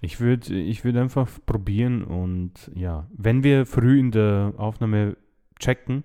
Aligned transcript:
Ich 0.00 0.20
würde 0.20 0.54
ich 0.54 0.84
würd 0.84 0.96
einfach 0.96 1.28
probieren 1.44 2.04
und 2.04 2.70
ja, 2.74 3.06
wenn 3.10 3.42
wir 3.42 3.66
früh 3.66 3.98
in 3.98 4.10
der 4.10 4.54
Aufnahme 4.56 5.16
checken 5.58 6.04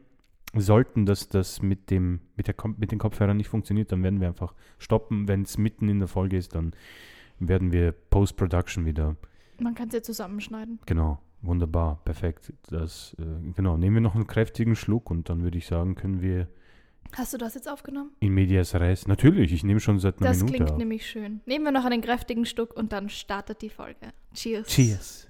sollten, 0.55 1.05
dass 1.05 1.29
das 1.29 1.61
mit, 1.61 1.89
dem, 1.89 2.19
mit, 2.35 2.47
der, 2.47 2.55
mit 2.77 2.91
den 2.91 2.99
Kopfhörern 2.99 3.37
nicht 3.37 3.49
funktioniert, 3.49 3.91
dann 3.91 4.03
werden 4.03 4.19
wir 4.19 4.27
einfach 4.27 4.53
stoppen. 4.77 5.27
Wenn 5.27 5.43
es 5.43 5.57
mitten 5.57 5.89
in 5.89 5.99
der 5.99 6.07
Folge 6.07 6.37
ist, 6.37 6.55
dann 6.55 6.73
werden 7.39 7.71
wir 7.71 7.91
Post-Production 7.91 8.85
wieder. 8.85 9.15
Man 9.59 9.75
kann 9.75 9.87
es 9.87 9.93
ja 9.93 10.01
zusammenschneiden. 10.01 10.79
Genau, 10.85 11.19
wunderbar, 11.41 12.01
perfekt. 12.03 12.53
Das, 12.69 13.15
äh, 13.19 13.51
genau, 13.55 13.77
nehmen 13.77 13.95
wir 13.95 14.01
noch 14.01 14.15
einen 14.15 14.27
kräftigen 14.27 14.75
Schluck 14.75 15.09
und 15.11 15.29
dann 15.29 15.43
würde 15.43 15.57
ich 15.57 15.65
sagen, 15.65 15.95
können 15.95 16.21
wir 16.21 16.47
Hast 17.15 17.31
du 17.33 17.37
das 17.37 17.53
jetzt 17.53 17.69
aufgenommen? 17.69 18.11
in 18.21 18.33
medias 18.33 18.73
res. 18.75 19.07
Natürlich, 19.07 19.53
ich 19.53 19.63
nehme 19.63 19.79
schon 19.79 19.99
seit 19.99 20.17
einer 20.19 20.29
Das 20.29 20.37
Minute 20.39 20.53
klingt 20.57 20.71
auf. 20.71 20.77
nämlich 20.77 21.05
schön. 21.07 21.41
Nehmen 21.45 21.65
wir 21.65 21.71
noch 21.71 21.85
einen 21.85 22.01
kräftigen 22.01 22.45
Stück 22.45 22.73
und 22.75 22.91
dann 22.91 23.09
startet 23.09 23.61
die 23.61 23.69
Folge. 23.69 24.13
Cheers. 24.33 24.67
Cheers. 24.67 25.27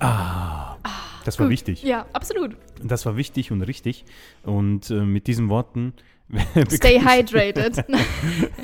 Ah, 0.00 0.76
das 1.24 1.38
war 1.38 1.46
gut. 1.46 1.52
wichtig. 1.52 1.82
Ja, 1.82 2.06
absolut. 2.12 2.56
Das 2.82 3.06
war 3.06 3.16
wichtig 3.16 3.50
und 3.50 3.62
richtig. 3.62 4.04
Und 4.42 4.90
äh, 4.90 5.00
mit 5.04 5.26
diesen 5.26 5.48
Worten 5.48 5.94
Stay 6.70 7.00
hydrated. 7.00 7.84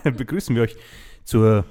begrüßen 0.16 0.54
wir 0.54 0.62
euch 0.62 0.76
zur 1.24 1.64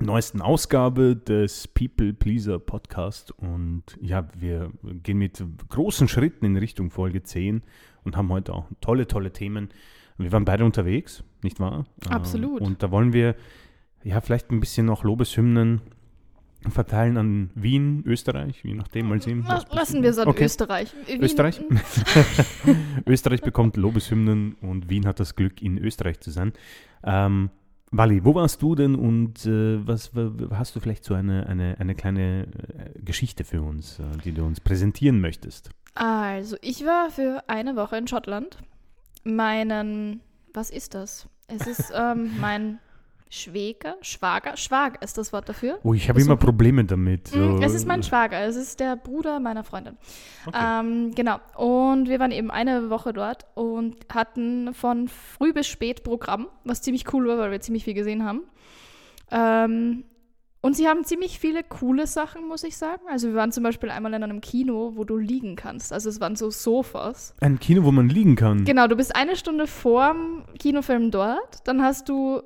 neuesten 0.00 0.40
Ausgabe 0.40 1.16
des 1.16 1.68
People 1.68 2.12
Pleaser 2.12 2.58
Podcast. 2.58 3.32
Und 3.32 3.82
ja, 4.00 4.28
wir 4.36 4.70
gehen 5.02 5.18
mit 5.18 5.42
großen 5.68 6.08
Schritten 6.08 6.44
in 6.44 6.56
Richtung 6.56 6.90
Folge 6.90 7.22
10 7.22 7.62
und 8.04 8.16
haben 8.16 8.28
heute 8.30 8.54
auch 8.54 8.66
tolle, 8.80 9.06
tolle 9.06 9.32
Themen. 9.32 9.70
Wir 10.18 10.32
waren 10.32 10.44
beide 10.44 10.64
unterwegs, 10.64 11.22
nicht 11.42 11.60
wahr? 11.60 11.86
Absolut. 12.08 12.60
Und 12.60 12.82
da 12.82 12.90
wollen 12.90 13.12
wir 13.12 13.34
ja 14.02 14.20
vielleicht 14.20 14.50
ein 14.50 14.60
bisschen 14.60 14.86
noch 14.86 15.04
Lobeshymnen 15.04 15.80
verteilen 16.70 17.16
an 17.16 17.50
Wien, 17.54 18.02
Österreich, 18.06 18.62
je 18.64 18.74
nachdem, 18.74 19.08
mal 19.08 19.20
sehen. 19.22 19.44
Lassen 19.70 20.02
wir 20.02 20.10
es 20.10 20.18
an 20.18 20.28
Okay. 20.28 20.44
Österreich. 20.44 20.94
Wien- 21.06 21.22
Österreich? 21.22 21.60
Österreich 23.06 23.42
bekommt 23.42 23.76
Lobeshymnen 23.76 24.54
und 24.60 24.88
Wien 24.90 25.06
hat 25.06 25.20
das 25.20 25.34
Glück, 25.36 25.62
in 25.62 25.78
Österreich 25.78 26.20
zu 26.20 26.30
sein. 26.30 26.52
Ähm, 27.04 27.50
Wally, 27.90 28.22
wo 28.24 28.34
warst 28.34 28.60
du 28.60 28.74
denn 28.74 28.94
und 28.94 29.46
äh, 29.46 29.86
was 29.86 30.10
hast 30.50 30.76
du 30.76 30.80
vielleicht 30.80 31.04
so 31.04 31.14
eine, 31.14 31.46
eine, 31.46 31.76
eine 31.78 31.94
kleine 31.94 32.42
äh, 32.42 32.98
Geschichte 33.02 33.44
für 33.44 33.62
uns, 33.62 33.98
äh, 33.98 34.02
die 34.24 34.32
du 34.32 34.44
uns 34.44 34.60
präsentieren 34.60 35.20
möchtest? 35.20 35.70
Also, 35.94 36.56
ich 36.60 36.84
war 36.84 37.10
für 37.10 37.42
eine 37.48 37.76
Woche 37.76 37.96
in 37.96 38.06
Schottland. 38.06 38.58
Meinen, 39.24 40.20
was 40.54 40.70
ist 40.70 40.94
das? 40.94 41.28
Es 41.46 41.66
ist 41.66 41.92
ähm, 41.96 42.30
mein 42.40 42.78
Schwäger, 43.30 43.96
Schwager, 44.00 44.56
Schwager 44.56 45.02
ist 45.02 45.18
das 45.18 45.32
Wort 45.32 45.48
dafür. 45.48 45.78
Oh, 45.82 45.92
ich 45.94 46.08
habe 46.08 46.18
Das 46.18 46.26
immer 46.26 46.36
Probleme 46.36 46.84
damit. 46.84 47.30
Mm, 47.34 47.58
so- 47.58 47.60
Es 47.62 47.74
ist 47.74 47.86
mein 47.86 48.02
Schwager, 48.02 48.40
es 48.40 48.56
ist 48.56 48.80
der 48.80 48.96
Bruder 48.96 49.38
meiner 49.40 49.64
Freundin. 49.64 49.96
Okay. 50.46 50.58
Ähm, 50.80 51.14
genau. 51.14 51.38
Und 51.56 52.08
wir 52.08 52.18
waren 52.20 52.30
eben 52.32 52.50
eine 52.50 52.88
Woche 52.90 53.12
dort 53.12 53.46
und 53.54 53.96
hatten 54.12 54.72
von 54.72 55.08
früh 55.08 55.52
bis 55.52 55.66
spät 55.66 56.04
Programm, 56.04 56.48
was 56.64 56.80
ziemlich 56.82 57.12
cool 57.12 57.28
war, 57.28 57.38
weil 57.38 57.50
wir 57.50 57.60
ziemlich 57.60 57.84
viel 57.84 57.94
gesehen 57.94 58.24
haben. 58.24 58.42
Ähm, 59.30 60.04
und 60.60 60.74
sie 60.76 60.88
haben 60.88 61.04
ziemlich 61.04 61.38
viele 61.38 61.62
coole 61.62 62.06
Sachen, 62.08 62.48
muss 62.48 62.64
ich 62.64 62.76
sagen. 62.76 63.02
Also 63.08 63.28
wir 63.28 63.34
waren 63.36 63.52
zum 63.52 63.62
Beispiel 63.62 63.90
einmal 63.90 64.12
in 64.14 64.24
einem 64.24 64.40
Kino, 64.40 64.92
wo 64.96 65.04
du 65.04 65.16
liegen 65.16 65.54
kannst. 65.54 65.92
Also 65.92 66.08
es 66.08 66.20
waren 66.20 66.34
so 66.34 66.50
Sofas. 66.50 67.34
Ein 67.40 67.60
Kino, 67.60 67.84
wo 67.84 67.92
man 67.92 68.08
liegen 68.08 68.34
kann. 68.34 68.64
Genau, 68.64 68.88
du 68.88 68.96
bist 68.96 69.14
eine 69.14 69.36
Stunde 69.36 69.66
vorm 69.68 70.44
Kinofilm 70.58 71.10
dort, 71.12 71.58
dann 71.68 71.80
hast 71.82 72.08
du 72.08 72.42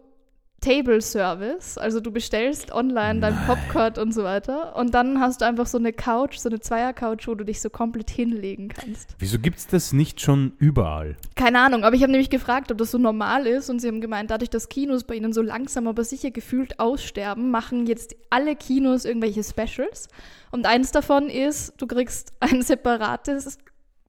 Table 0.62 1.02
Service, 1.02 1.76
also 1.76 2.00
du 2.00 2.12
bestellst 2.12 2.72
online 2.72 3.20
dein 3.20 3.36
Popcorn 3.46 3.98
und 4.00 4.12
so 4.14 4.22
weiter. 4.22 4.76
Und 4.76 4.94
dann 4.94 5.20
hast 5.20 5.40
du 5.40 5.44
einfach 5.44 5.66
so 5.66 5.76
eine 5.76 5.92
Couch, 5.92 6.38
so 6.38 6.48
eine 6.48 6.60
Zweier-Couch, 6.60 7.26
wo 7.26 7.34
du 7.34 7.44
dich 7.44 7.60
so 7.60 7.68
komplett 7.68 8.10
hinlegen 8.10 8.68
kannst. 8.68 9.16
Wieso 9.18 9.40
gibt 9.40 9.58
es 9.58 9.66
das 9.66 9.92
nicht 9.92 10.20
schon 10.20 10.52
überall? 10.58 11.16
Keine 11.34 11.58
Ahnung, 11.58 11.82
aber 11.82 11.96
ich 11.96 12.02
habe 12.02 12.12
nämlich 12.12 12.30
gefragt, 12.30 12.70
ob 12.70 12.78
das 12.78 12.92
so 12.92 12.98
normal 12.98 13.46
ist. 13.46 13.70
Und 13.70 13.80
sie 13.80 13.88
haben 13.88 14.00
gemeint, 14.00 14.30
dadurch, 14.30 14.50
dass 14.50 14.68
Kinos 14.68 15.02
bei 15.02 15.16
ihnen 15.16 15.32
so 15.32 15.42
langsam 15.42 15.88
aber 15.88 16.04
sicher 16.04 16.30
gefühlt 16.30 16.78
aussterben, 16.78 17.50
machen 17.50 17.86
jetzt 17.86 18.14
alle 18.30 18.54
Kinos 18.54 19.04
irgendwelche 19.04 19.42
Specials. 19.42 20.08
Und 20.52 20.66
eins 20.66 20.92
davon 20.92 21.28
ist, 21.28 21.74
du 21.78 21.88
kriegst 21.88 22.32
ein 22.40 22.62
separates 22.62 23.58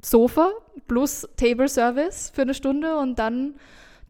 Sofa 0.04 0.52
plus 0.88 1.28
Table 1.36 1.68
Service 1.68 2.32
für 2.34 2.44
eine 2.44 2.54
Stunde 2.54 2.98
und 2.98 3.18
dann 3.18 3.56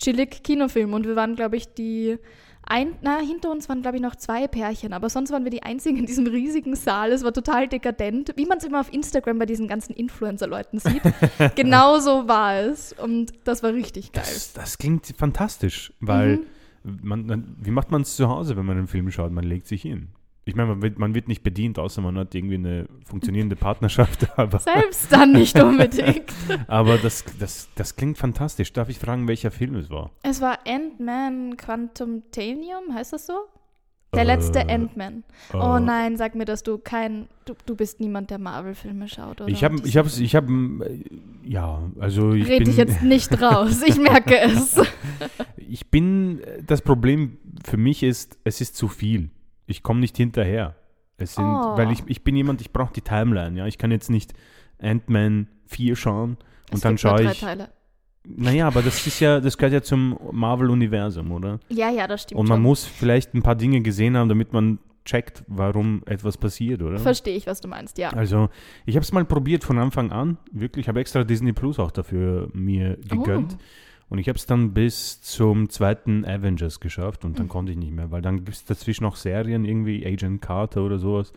chillig 0.03 0.43
Kinofilm 0.43 0.93
und 0.93 1.07
wir 1.07 1.15
waren, 1.15 1.35
glaube 1.35 1.55
ich, 1.57 1.73
die 1.73 2.17
ein, 2.65 2.93
na, 3.01 3.19
hinter 3.19 3.51
uns 3.51 3.67
waren, 3.67 3.81
glaube 3.81 3.97
ich, 3.97 4.01
noch 4.03 4.15
zwei 4.15 4.47
Pärchen, 4.47 4.93
aber 4.93 5.09
sonst 5.09 5.31
waren 5.31 5.43
wir 5.43 5.51
die 5.51 5.63
einzigen 5.63 5.97
in 5.97 6.05
diesem 6.05 6.25
riesigen 6.27 6.75
Saal. 6.75 7.11
Es 7.11 7.23
war 7.23 7.33
total 7.33 7.67
dekadent, 7.67 8.31
wie 8.37 8.45
man 8.45 8.57
es 8.57 8.63
immer 8.63 8.79
auf 8.79 8.93
Instagram 8.93 9.37
bei 9.37 9.45
diesen 9.45 9.67
ganzen 9.67 9.93
Influencer-Leuten 9.93 10.79
sieht. 10.79 11.01
genau 11.55 11.99
so 11.99 12.27
war 12.27 12.55
es 12.61 12.93
und 12.93 13.33
das 13.43 13.63
war 13.63 13.73
richtig 13.73 14.13
geil. 14.13 14.23
Das, 14.25 14.53
das 14.53 14.77
klingt 14.77 15.07
fantastisch, 15.17 15.91
weil 15.99 16.39
Mhm. 16.83 16.99
man, 17.01 17.25
man, 17.25 17.55
wie 17.59 17.71
macht 17.71 17.91
man 17.91 18.03
es 18.03 18.15
zu 18.15 18.29
Hause, 18.29 18.55
wenn 18.55 18.65
man 18.65 18.77
einen 18.77 18.87
Film 18.87 19.11
schaut? 19.11 19.31
Man 19.31 19.43
legt 19.43 19.67
sich 19.67 19.81
hin. 19.81 20.07
Ich 20.45 20.55
meine, 20.55 20.69
man 20.69 20.81
wird, 20.81 20.99
man 20.99 21.15
wird 21.15 21.29
nicht 21.29 21.41
bedient, 21.41 21.79
außer 21.79 22.01
man 22.01 22.17
hat 22.17 22.35
irgendwie 22.35 22.55
eine 22.55 22.87
funktionierende 23.05 23.55
Partnerschaft, 23.55 24.27
aber, 24.37 24.59
Selbst 24.59 25.11
dann 25.11 25.31
nicht 25.31 25.57
unbedingt. 25.57 26.33
aber 26.67 26.97
das, 26.97 27.23
das, 27.39 27.69
das 27.75 27.95
klingt 27.95 28.17
fantastisch. 28.17 28.73
Darf 28.73 28.89
ich 28.89 28.99
fragen, 28.99 29.27
welcher 29.27 29.51
Film 29.51 29.75
es 29.75 29.89
war? 29.89 30.11
es 30.23 30.41
war 30.41 30.59
Ant-Man 30.67 31.55
Quantumanium, 31.55 32.93
heißt 32.93 33.13
das 33.13 33.25
so? 33.27 33.33
Der 34.13 34.23
Äh, 34.23 34.25
letzte 34.25 34.69
Ant-Man. 34.69 35.23
Oh 35.53 35.77
Äh, 35.77 35.79
nein, 35.79 36.17
sag 36.17 36.35
mir, 36.35 36.45
dass 36.45 36.61
du 36.61 36.77
kein, 36.77 37.27
du, 37.45 37.53
du 37.65 37.75
bist 37.75 37.99
niemand, 37.99 38.29
der 38.29 38.37
Marvel-Filme 38.37 39.07
schaut, 39.07 39.41
oder? 39.41 39.47
Ich 39.49 39.63
habe, 39.63 39.77
ich 39.85 39.97
habe, 39.97 40.09
ich 40.09 40.35
habe, 40.35 41.01
ja, 41.43 41.81
also 41.99 42.33
ich 42.33 42.47
Red 42.47 42.59
bin, 42.59 42.67
dich 42.67 42.77
jetzt 42.77 43.01
nicht 43.01 43.41
raus, 43.41 43.81
ich 43.85 43.97
merke 43.97 44.39
es. 44.39 44.75
ich 45.57 45.89
bin, 45.89 46.41
das 46.67 46.81
Problem 46.81 47.37
für 47.65 47.77
mich 47.77 48.03
ist, 48.03 48.37
es 48.43 48.61
ist 48.61 48.75
zu 48.75 48.87
viel. 48.89 49.29
Ich 49.65 49.83
komme 49.83 49.99
nicht 49.99 50.17
hinterher. 50.17 50.75
Es 51.17 51.35
sind, 51.35 51.45
Oh. 51.45 51.77
weil 51.77 51.91
ich, 51.91 52.03
ich 52.07 52.23
bin 52.23 52.35
jemand, 52.35 52.59
ich 52.61 52.71
brauche 52.73 52.91
die 52.93 53.01
Timeline, 53.01 53.57
ja. 53.57 53.67
Ich 53.67 53.77
kann 53.77 53.91
jetzt 53.91 54.09
nicht 54.09 54.33
Ant-Man 54.81 55.47
4 55.67 55.95
schauen 55.95 56.31
und 56.69 56.75
Es 56.75 56.81
dann 56.81 56.97
schaue 56.97 57.23
ich, 57.23 57.39
Teile. 57.39 57.69
naja, 58.25 58.67
aber 58.67 58.81
das 58.81 59.05
ist 59.07 59.19
ja, 59.19 59.39
das 59.39 59.57
gehört 59.57 59.73
ja 59.73 59.81
zum 59.81 60.17
Marvel-Universum, 60.31 61.31
oder? 61.31 61.59
Ja, 61.69 61.89
ja, 61.89 62.07
das 62.07 62.23
stimmt 62.23 62.39
Und 62.39 62.49
man 62.49 62.57
schon. 62.57 62.63
muss 62.63 62.85
vielleicht 62.85 63.33
ein 63.33 63.43
paar 63.43 63.55
Dinge 63.55 63.81
gesehen 63.81 64.17
haben, 64.17 64.27
damit 64.29 64.53
man 64.53 64.79
checkt, 65.05 65.43
warum 65.47 66.01
etwas 66.05 66.37
passiert, 66.37 66.81
oder? 66.81 66.97
Verstehe 66.97 67.35
ich, 67.35 67.45
was 67.45 67.59
du 67.61 67.67
meinst, 67.67 67.97
ja. 67.97 68.09
Also, 68.09 68.49
ich 68.85 68.95
habe 68.95 69.03
es 69.03 69.11
mal 69.11 69.25
probiert 69.25 69.63
von 69.63 69.77
Anfang 69.77 70.11
an, 70.11 70.37
wirklich. 70.51 70.85
Ich 70.85 70.87
habe 70.89 70.99
extra 71.01 71.23
Disney 71.23 71.53
Plus 71.53 71.77
auch 71.79 71.91
dafür 71.91 72.49
mir 72.53 72.97
gegönnt. 73.07 73.53
Oh. 73.59 73.61
Und 74.13 74.19
ich 74.19 74.29
habe 74.29 74.37
es 74.37 74.45
dann 74.45 74.75
bis 74.75 75.21
zum 75.21 75.71
zweiten 75.71 76.23
Avengers 76.23 76.79
geschafft 76.79 77.25
und 77.25 77.39
dann 77.39 77.47
Mhm. 77.47 77.49
konnte 77.49 77.71
ich 77.71 77.79
nicht 77.79 77.93
mehr, 77.93 78.11
weil 78.11 78.21
dann 78.21 78.45
gibt 78.45 78.55
es 78.55 78.63
dazwischen 78.63 79.05
noch 79.05 79.15
Serien, 79.15 79.65
irgendwie 79.65 80.05
Agent 80.05 80.39
Carter 80.39 80.83
oder 80.83 80.99
sowas. 80.99 81.33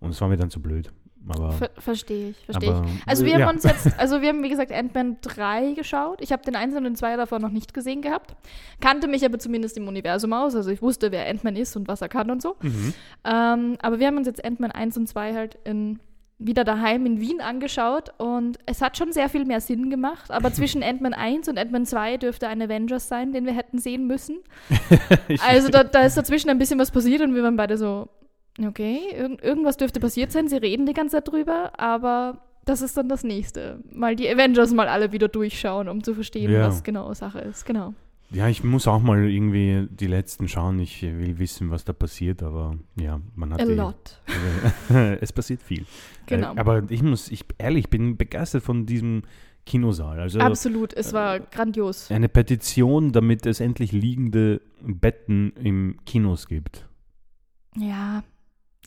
Und 0.00 0.10
es 0.10 0.20
war 0.20 0.28
mir 0.28 0.36
dann 0.36 0.50
zu 0.50 0.60
blöd. 0.60 0.92
Aber, 1.26 1.52
Ver 1.52 1.70
Verstehe 1.78 2.28
ich, 2.30 2.36
verstehe 2.44 2.74
aber 2.74 2.86
ich. 2.86 2.92
Also 3.06 3.22
äh, 3.24 3.26
wir 3.26 3.38
ja. 3.38 3.46
haben 3.46 3.54
uns 3.54 3.64
jetzt, 3.64 3.98
also 3.98 4.20
wir 4.20 4.28
haben 4.28 4.42
wie 4.42 4.50
gesagt 4.50 4.70
Ant-Man 4.70 5.16
3 5.22 5.72
geschaut. 5.72 6.20
Ich 6.20 6.30
habe 6.30 6.42
den 6.42 6.56
1 6.56 6.76
und 6.76 6.84
den 6.84 6.94
2 6.94 7.16
davon 7.16 7.40
noch 7.40 7.48
nicht 7.48 7.72
gesehen 7.72 8.02
gehabt. 8.02 8.36
Kannte 8.80 9.08
mich 9.08 9.24
aber 9.24 9.38
zumindest 9.38 9.78
im 9.78 9.88
Universum 9.88 10.34
aus. 10.34 10.54
Also 10.54 10.68
ich 10.70 10.82
wusste, 10.82 11.12
wer 11.12 11.26
Ant-Man 11.26 11.56
ist 11.56 11.74
und 11.74 11.88
was 11.88 12.02
er 12.02 12.10
kann 12.10 12.30
und 12.30 12.42
so. 12.42 12.54
Mhm. 12.60 12.92
Ähm, 13.24 13.76
aber 13.80 13.98
wir 13.98 14.06
haben 14.06 14.18
uns 14.18 14.26
jetzt 14.26 14.44
Ant-Man 14.44 14.72
1 14.72 14.98
und 14.98 15.06
2 15.08 15.32
halt 15.32 15.58
in, 15.64 16.00
wieder 16.42 16.64
daheim 16.64 17.04
in 17.06 17.20
Wien 17.20 17.40
angeschaut 17.40 18.08
und 18.18 18.58
es 18.66 18.80
hat 18.80 18.96
schon 18.96 19.12
sehr 19.12 19.28
viel 19.28 19.44
mehr 19.44 19.60
Sinn 19.60 19.90
gemacht. 19.90 20.30
Aber 20.30 20.52
zwischen 20.52 20.82
Ant-Man 20.82 21.12
1 21.14 21.48
und 21.48 21.58
Ant-Man 21.58 21.84
2 21.86 22.16
dürfte 22.16 22.48
ein 22.48 22.60
Avengers 22.62 23.06
sein, 23.08 23.32
den 23.32 23.44
wir 23.46 23.52
hätten 23.52 23.78
sehen 23.78 24.06
müssen. 24.06 24.38
Also 25.46 25.68
da, 25.68 25.84
da 25.84 26.02
ist 26.02 26.16
dazwischen 26.16 26.50
ein 26.50 26.58
bisschen 26.58 26.78
was 26.78 26.90
passiert 26.90 27.20
und 27.22 27.34
wir 27.34 27.42
waren 27.42 27.56
beide 27.56 27.76
so, 27.76 28.08
okay, 28.66 28.98
irgend, 29.16 29.42
irgendwas 29.42 29.76
dürfte 29.76 30.00
passiert 30.00 30.32
sein. 30.32 30.48
Sie 30.48 30.56
reden 30.56 30.86
die 30.86 30.92
ganze 30.92 31.16
Zeit 31.16 31.28
drüber, 31.28 31.72
aber 31.78 32.40
das 32.64 32.82
ist 32.82 32.96
dann 32.96 33.08
das 33.08 33.22
nächste. 33.22 33.80
Mal 33.92 34.16
die 34.16 34.28
Avengers 34.28 34.72
mal 34.72 34.88
alle 34.88 35.12
wieder 35.12 35.28
durchschauen, 35.28 35.88
um 35.88 36.02
zu 36.02 36.14
verstehen, 36.14 36.50
Ja. 36.50 36.66
was 36.66 36.82
genau 36.82 37.12
Sache 37.14 37.40
ist. 37.40 37.64
Genau. 37.66 37.94
Ja, 38.32 38.48
ich 38.48 38.62
muss 38.62 38.86
auch 38.86 39.00
mal 39.00 39.28
irgendwie 39.28 39.88
die 39.90 40.06
letzten 40.06 40.48
schauen. 40.48 40.78
Ich 40.78 41.02
will 41.02 41.38
wissen, 41.38 41.70
was 41.70 41.84
da 41.84 41.92
passiert, 41.92 42.42
aber 42.42 42.76
ja, 42.96 43.20
man 43.34 43.52
hat 43.52 43.60
A 43.62 43.64
die- 43.64 43.72
lot. 43.74 44.20
es 45.20 45.32
passiert 45.32 45.62
viel. 45.62 45.84
Genau. 46.26 46.54
Äh, 46.54 46.58
aber 46.58 46.90
ich 46.90 47.02
muss, 47.02 47.30
ich 47.30 47.44
ehrlich, 47.58 47.84
ich 47.86 47.90
bin 47.90 48.16
begeistert 48.16 48.62
von 48.62 48.86
diesem 48.86 49.22
Kinosaal. 49.66 50.20
Also 50.20 50.38
Absolut, 50.40 50.92
es 50.94 51.12
war 51.12 51.40
grandios. 51.40 52.10
eine 52.10 52.28
Petition, 52.28 53.12
damit 53.12 53.46
es 53.46 53.60
endlich 53.60 53.92
liegende 53.92 54.60
Betten 54.80 55.52
im 55.62 55.96
Kinos 56.06 56.46
gibt. 56.48 56.86
Ja, 57.76 58.22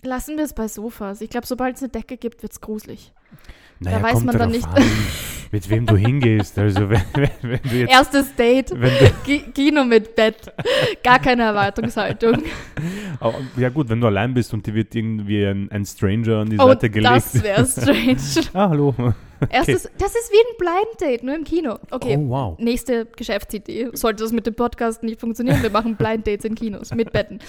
lassen 0.04 0.38
wir 0.38 0.44
es 0.44 0.54
bei 0.54 0.68
Sofas. 0.68 1.22
Ich 1.22 1.30
glaube, 1.30 1.48
sobald 1.48 1.76
es 1.76 1.84
eine 1.84 1.90
Decke 1.90 2.18
gibt, 2.18 2.42
wird 2.44 2.52
es 2.54 2.60
gruselig. 2.62 3.14
Naja, 3.80 4.00
da 4.00 4.04
weiß 4.04 4.24
man 4.24 4.38
dann 4.38 4.52
nicht. 4.52 4.68
Mit 5.54 5.70
wem 5.70 5.86
du 5.86 5.96
hingehst. 5.96 6.58
Also 6.58 6.90
wenn, 6.90 7.04
wenn, 7.14 7.60
du 7.62 7.76
jetzt 7.76 7.92
Erstes 7.92 8.36
Date, 8.36 8.72
du, 8.72 8.78
Ki- 9.24 9.52
Kino 9.54 9.84
mit 9.84 10.16
Bett. 10.16 10.52
Gar 11.04 11.20
keine 11.20 11.44
Erwartungshaltung. 11.44 12.42
Ja 13.56 13.70
gut, 13.70 13.88
wenn 13.88 14.02
du 14.02 14.08
allein 14.08 14.34
bist 14.34 14.54
und 14.54 14.66
dir 14.66 14.74
wird 14.74 14.94
irgendwie 14.96 15.46
ein, 15.46 15.72
ein 15.72 15.86
Stranger 15.86 16.40
an 16.40 16.50
die 16.50 16.60
Oh, 16.60 16.66
Seite 16.68 16.90
gelegt. 16.90 17.14
das 17.16 17.42
wäre 17.42 17.66
strange. 17.66 18.18
ah, 18.54 18.68
hallo. 18.70 18.94
Erstes, 19.50 19.90
das 19.98 20.10
ist 20.16 20.32
wie 20.32 20.40
ein 20.40 20.58
Blind 20.58 21.00
Date, 21.02 21.24
nur 21.24 21.36
im 21.36 21.44
Kino. 21.46 21.78
Okay. 21.92 22.18
Oh, 22.20 22.30
wow. 22.30 22.60
Nächste 22.60 23.06
Geschäftsidee. 23.06 23.92
Sollte 23.94 24.24
das 24.24 24.34
mit 24.34 24.46
dem 24.46 24.56
Podcast 24.56 25.04
nicht 25.04 25.22
funktionieren, 25.22 25.62
wir 25.62 25.70
machen 25.70 25.96
Blind 25.96 26.28
Dates 26.28 26.44
in 26.44 26.56
Kinos 26.56 26.94
mit 26.94 27.14
Betten. 27.14 27.40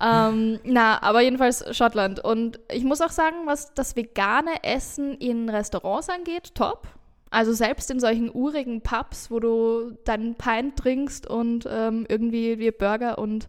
ähm, 0.00 0.60
na, 0.64 1.02
aber 1.02 1.22
jedenfalls 1.22 1.64
Schottland. 1.76 2.20
Und 2.22 2.60
ich 2.70 2.84
muss 2.84 3.00
auch 3.00 3.10
sagen, 3.10 3.36
was 3.46 3.74
das 3.74 3.96
vegane 3.96 4.62
Essen 4.62 5.14
in 5.14 5.48
Restaurants 5.48 6.08
angeht, 6.08 6.54
top. 6.54 6.86
Also 7.30 7.52
selbst 7.52 7.90
in 7.90 8.00
solchen 8.00 8.30
urigen 8.32 8.80
Pubs, 8.80 9.30
wo 9.30 9.40
du 9.40 9.96
deinen 10.04 10.34
Pint 10.34 10.76
trinkst 10.76 11.28
und 11.28 11.66
ähm, 11.70 12.06
irgendwie 12.08 12.58
wie 12.58 12.70
Burger 12.70 13.18
und 13.18 13.48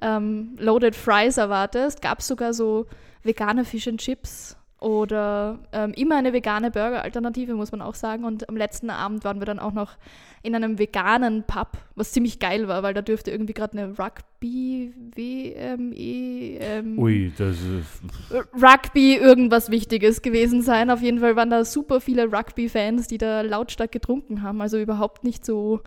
ähm, 0.00 0.56
Loaded 0.58 0.96
Fries 0.96 1.36
erwartest, 1.36 2.02
gab 2.02 2.20
es 2.20 2.26
sogar 2.26 2.54
so 2.54 2.86
vegane 3.22 3.64
Fish 3.64 3.88
and 3.88 4.00
Chips 4.00 4.57
oder 4.80 5.58
ähm, 5.72 5.92
immer 5.94 6.16
eine 6.16 6.32
vegane 6.32 6.70
Burger-Alternative, 6.70 7.54
muss 7.54 7.72
man 7.72 7.82
auch 7.82 7.94
sagen. 7.94 8.24
Und 8.24 8.48
am 8.48 8.56
letzten 8.56 8.90
Abend 8.90 9.24
waren 9.24 9.40
wir 9.40 9.46
dann 9.46 9.58
auch 9.58 9.72
noch 9.72 9.96
in 10.42 10.54
einem 10.54 10.78
veganen 10.78 11.42
Pub, 11.42 11.72
was 11.96 12.12
ziemlich 12.12 12.38
geil 12.38 12.68
war, 12.68 12.84
weil 12.84 12.94
da 12.94 13.02
dürfte 13.02 13.32
irgendwie 13.32 13.54
gerade 13.54 13.76
eine 13.76 13.98
Rugby, 13.98 14.94
WM, 15.16 15.92
EM, 15.92 16.96
Ui, 16.96 17.32
das 17.36 17.56
ist. 17.56 18.44
Rugby 18.54 19.16
irgendwas 19.16 19.70
Wichtiges 19.70 20.22
gewesen 20.22 20.62
sein. 20.62 20.90
Auf 20.90 21.02
jeden 21.02 21.18
Fall 21.18 21.34
waren 21.34 21.50
da 21.50 21.64
super 21.64 22.00
viele 22.00 22.32
Rugby-Fans, 22.32 23.08
die 23.08 23.18
da 23.18 23.40
lautstark 23.40 23.90
getrunken 23.90 24.42
haben. 24.42 24.60
Also 24.60 24.78
überhaupt 24.78 25.24
nicht 25.24 25.44
so 25.44 25.80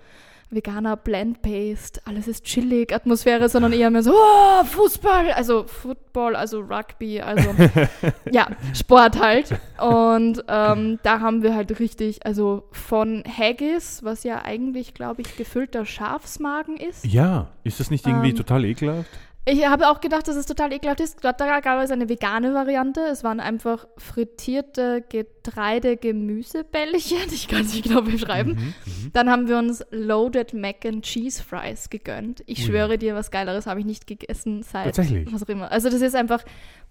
veganer 0.51 0.97
Blend-Paste, 0.97 2.01
alles 2.05 2.27
ist 2.27 2.43
chillig, 2.45 2.93
Atmosphäre, 2.93 3.49
sondern 3.49 3.73
eher 3.73 3.89
mehr 3.89 4.03
so, 4.03 4.13
oh, 4.13 4.63
Fußball, 4.65 5.31
also 5.31 5.63
Football, 5.63 6.35
also 6.35 6.59
Rugby, 6.59 7.21
also 7.21 7.49
ja, 8.31 8.47
Sport 8.73 9.19
halt. 9.19 9.57
Und 9.79 10.43
ähm, 10.47 10.99
da 11.03 11.19
haben 11.21 11.43
wir 11.43 11.55
halt 11.55 11.79
richtig, 11.79 12.25
also 12.25 12.63
von 12.71 13.23
Haggis, 13.25 14.03
was 14.03 14.23
ja 14.23 14.43
eigentlich, 14.43 14.93
glaube 14.93 15.21
ich, 15.21 15.37
gefüllter 15.37 15.85
Schafsmagen 15.85 16.77
ist. 16.77 17.05
Ja, 17.05 17.47
ist 17.63 17.79
das 17.79 17.89
nicht 17.89 18.05
irgendwie 18.05 18.29
Ähm, 18.31 18.35
total 18.35 18.65
ekelhaft? 18.65 19.09
Ich 19.43 19.65
habe 19.67 19.89
auch 19.89 20.01
gedacht, 20.01 20.27
dass 20.27 20.35
es 20.35 20.45
total 20.45 20.71
ekelhaft 20.71 20.99
ist. 20.99 21.23
Dort 21.23 21.39
gab 21.39 21.83
es 21.83 21.89
eine 21.89 22.09
vegane 22.09 22.53
Variante. 22.53 23.01
Es 23.01 23.23
waren 23.23 23.39
einfach 23.39 23.87
frittierte 23.97 25.03
Getreide-Gemüsebällchen. 25.09 27.17
Ich 27.31 27.47
kann 27.47 27.61
es 27.61 27.73
nicht 27.73 27.85
genau 27.85 28.01
beschreiben. 28.03 28.73
Mhm, 28.85 29.11
Dann 29.13 29.29
haben 29.31 29.47
wir 29.47 29.57
uns 29.57 29.83
Loaded 29.89 30.53
Mac 30.53 30.85
and 30.85 31.03
Cheese 31.03 31.41
Fries 31.41 31.89
gegönnt. 31.89 32.43
Ich 32.45 32.59
Ui. 32.59 32.65
schwöre 32.65 32.97
dir, 32.99 33.15
was 33.15 33.31
Geileres 33.31 33.65
habe 33.65 33.79
ich 33.79 33.85
nicht 33.85 34.05
gegessen 34.05 34.61
seit 34.63 34.95
Tatsächlich? 34.95 35.31
was 35.33 35.41
auch 35.43 35.49
immer. 35.49 35.71
Also 35.71 35.89
das 35.89 36.01
ist 36.01 36.15
einfach 36.15 36.43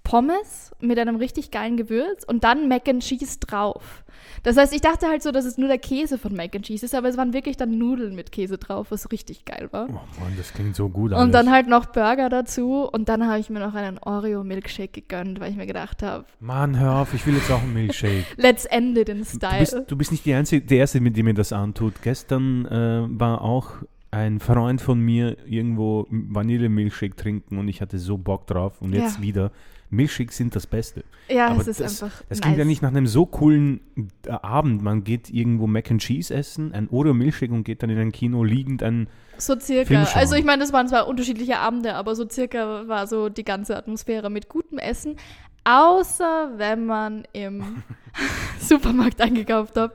Pommes 0.02 0.72
mit 0.80 0.98
einem 0.98 1.16
richtig 1.16 1.50
geilen 1.50 1.76
Gewürz 1.76 2.24
und 2.24 2.42
dann 2.44 2.68
Mac 2.68 2.88
and 2.88 3.02
Cheese 3.02 3.38
drauf. 3.38 4.02
Das 4.42 4.56
heißt, 4.56 4.74
ich 4.74 4.80
dachte 4.80 5.06
halt 5.08 5.22
so, 5.22 5.30
dass 5.32 5.44
es 5.44 5.58
nur 5.58 5.68
der 5.68 5.78
Käse 5.78 6.18
von 6.18 6.34
Mac 6.34 6.54
and 6.56 6.64
Cheese 6.64 6.84
ist, 6.86 6.94
aber 6.94 7.08
es 7.08 7.16
waren 7.16 7.32
wirklich 7.32 7.56
dann 7.56 7.76
Nudeln 7.78 8.14
mit 8.14 8.32
Käse 8.32 8.58
drauf, 8.58 8.88
was 8.90 9.10
richtig 9.12 9.44
geil 9.44 9.68
war. 9.72 9.86
Oh 9.88 9.92
Mann, 10.20 10.34
das 10.36 10.52
klingt 10.52 10.74
so 10.76 10.88
gut. 10.88 11.12
Alles. 11.12 11.24
Und 11.24 11.32
dann 11.32 11.50
halt 11.50 11.68
noch 11.68 11.86
Burger 11.86 12.28
dazu 12.28 12.88
und 12.90 13.08
dann 13.08 13.26
habe 13.26 13.38
ich 13.38 13.50
mir 13.50 13.60
noch 13.60 13.74
einen 13.74 13.98
Oreo-Milkshake 13.98 14.92
gegönnt, 15.02 15.40
weil 15.40 15.50
ich 15.50 15.56
mir 15.56 15.66
gedacht 15.66 16.02
habe, 16.02 16.24
Mann, 16.40 16.78
hör 16.78 16.96
auf, 17.00 17.14
ich 17.14 17.26
will 17.26 17.34
jetzt 17.34 17.50
auch 17.50 17.62
einen 17.62 17.74
Milkshake. 17.74 18.24
let's 18.36 18.64
end 18.66 18.96
it 18.98 19.08
in 19.08 19.18
Du 19.18 19.24
style. 19.24 19.58
bist, 19.60 19.76
du 19.86 19.96
bist 19.96 20.10
nicht 20.12 20.24
die 20.24 20.34
Einzige, 20.34 20.64
der 20.66 20.78
Erste, 20.78 21.00
mit 21.00 21.16
dem 21.16 21.26
mir 21.26 21.34
das 21.34 21.52
antut. 21.52 22.02
Gestern 22.02 22.66
äh, 22.66 23.02
war 23.08 23.42
auch 23.42 23.72
ein 24.10 24.40
Freund 24.40 24.80
von 24.80 24.98
mir 25.00 25.36
irgendwo 25.46 26.06
Vanille-Milkshake 26.10 27.16
trinken 27.16 27.58
und 27.58 27.68
ich 27.68 27.80
hatte 27.80 27.98
so 27.98 28.16
Bock 28.18 28.46
drauf. 28.46 28.80
Und 28.80 28.92
jetzt 28.92 29.16
Ja. 29.18 29.22
wieder. 29.22 29.50
Milkshakes 29.90 30.36
sind 30.36 30.56
das 30.56 30.66
Beste. 30.66 31.04
ja, 31.28 31.48
Aber 31.48 31.60
es 31.60 31.68
ist 31.68 31.80
das, 31.80 32.02
einfach 32.02 32.22
das 32.28 32.38
nice. 32.38 32.40
klingt 32.40 32.58
ja 32.58 32.64
nicht 32.64 32.82
nach 32.82 32.90
einem 32.90 33.06
so 33.06 33.26
coolen 33.26 33.80
äh, 34.26 34.30
Abend. 34.30 34.82
Man 34.82 35.04
geht 35.04 35.30
irgendwo 35.30 35.66
Mac 35.66 35.90
and 35.90 36.00
Cheese 36.00 36.32
essen, 36.32 36.72
ein 36.72 36.88
Oreo-Milkshake 36.90 37.52
und 37.52 37.64
geht 37.64 37.82
dann 37.82 37.90
in 37.90 37.98
ein 37.98 38.12
Kino 38.12 38.44
liegend 38.44 38.82
ein. 38.82 39.08
So 39.36 39.58
circa. 39.58 40.04
Also 40.14 40.36
ich 40.36 40.44
meine, 40.44 40.62
das 40.62 40.72
waren 40.72 40.88
zwar 40.88 41.08
unterschiedliche 41.08 41.58
Abende, 41.58 41.94
aber 41.94 42.14
so 42.14 42.28
circa 42.28 42.86
war 42.88 43.06
so 43.06 43.28
die 43.28 43.44
ganze 43.44 43.76
Atmosphäre 43.76 44.30
mit 44.30 44.48
gutem 44.48 44.78
Essen. 44.78 45.16
Außer 45.64 46.52
wenn 46.56 46.86
man 46.86 47.24
im 47.32 47.82
Supermarkt 48.60 49.20
eingekauft 49.20 49.76
hat. 49.76 49.94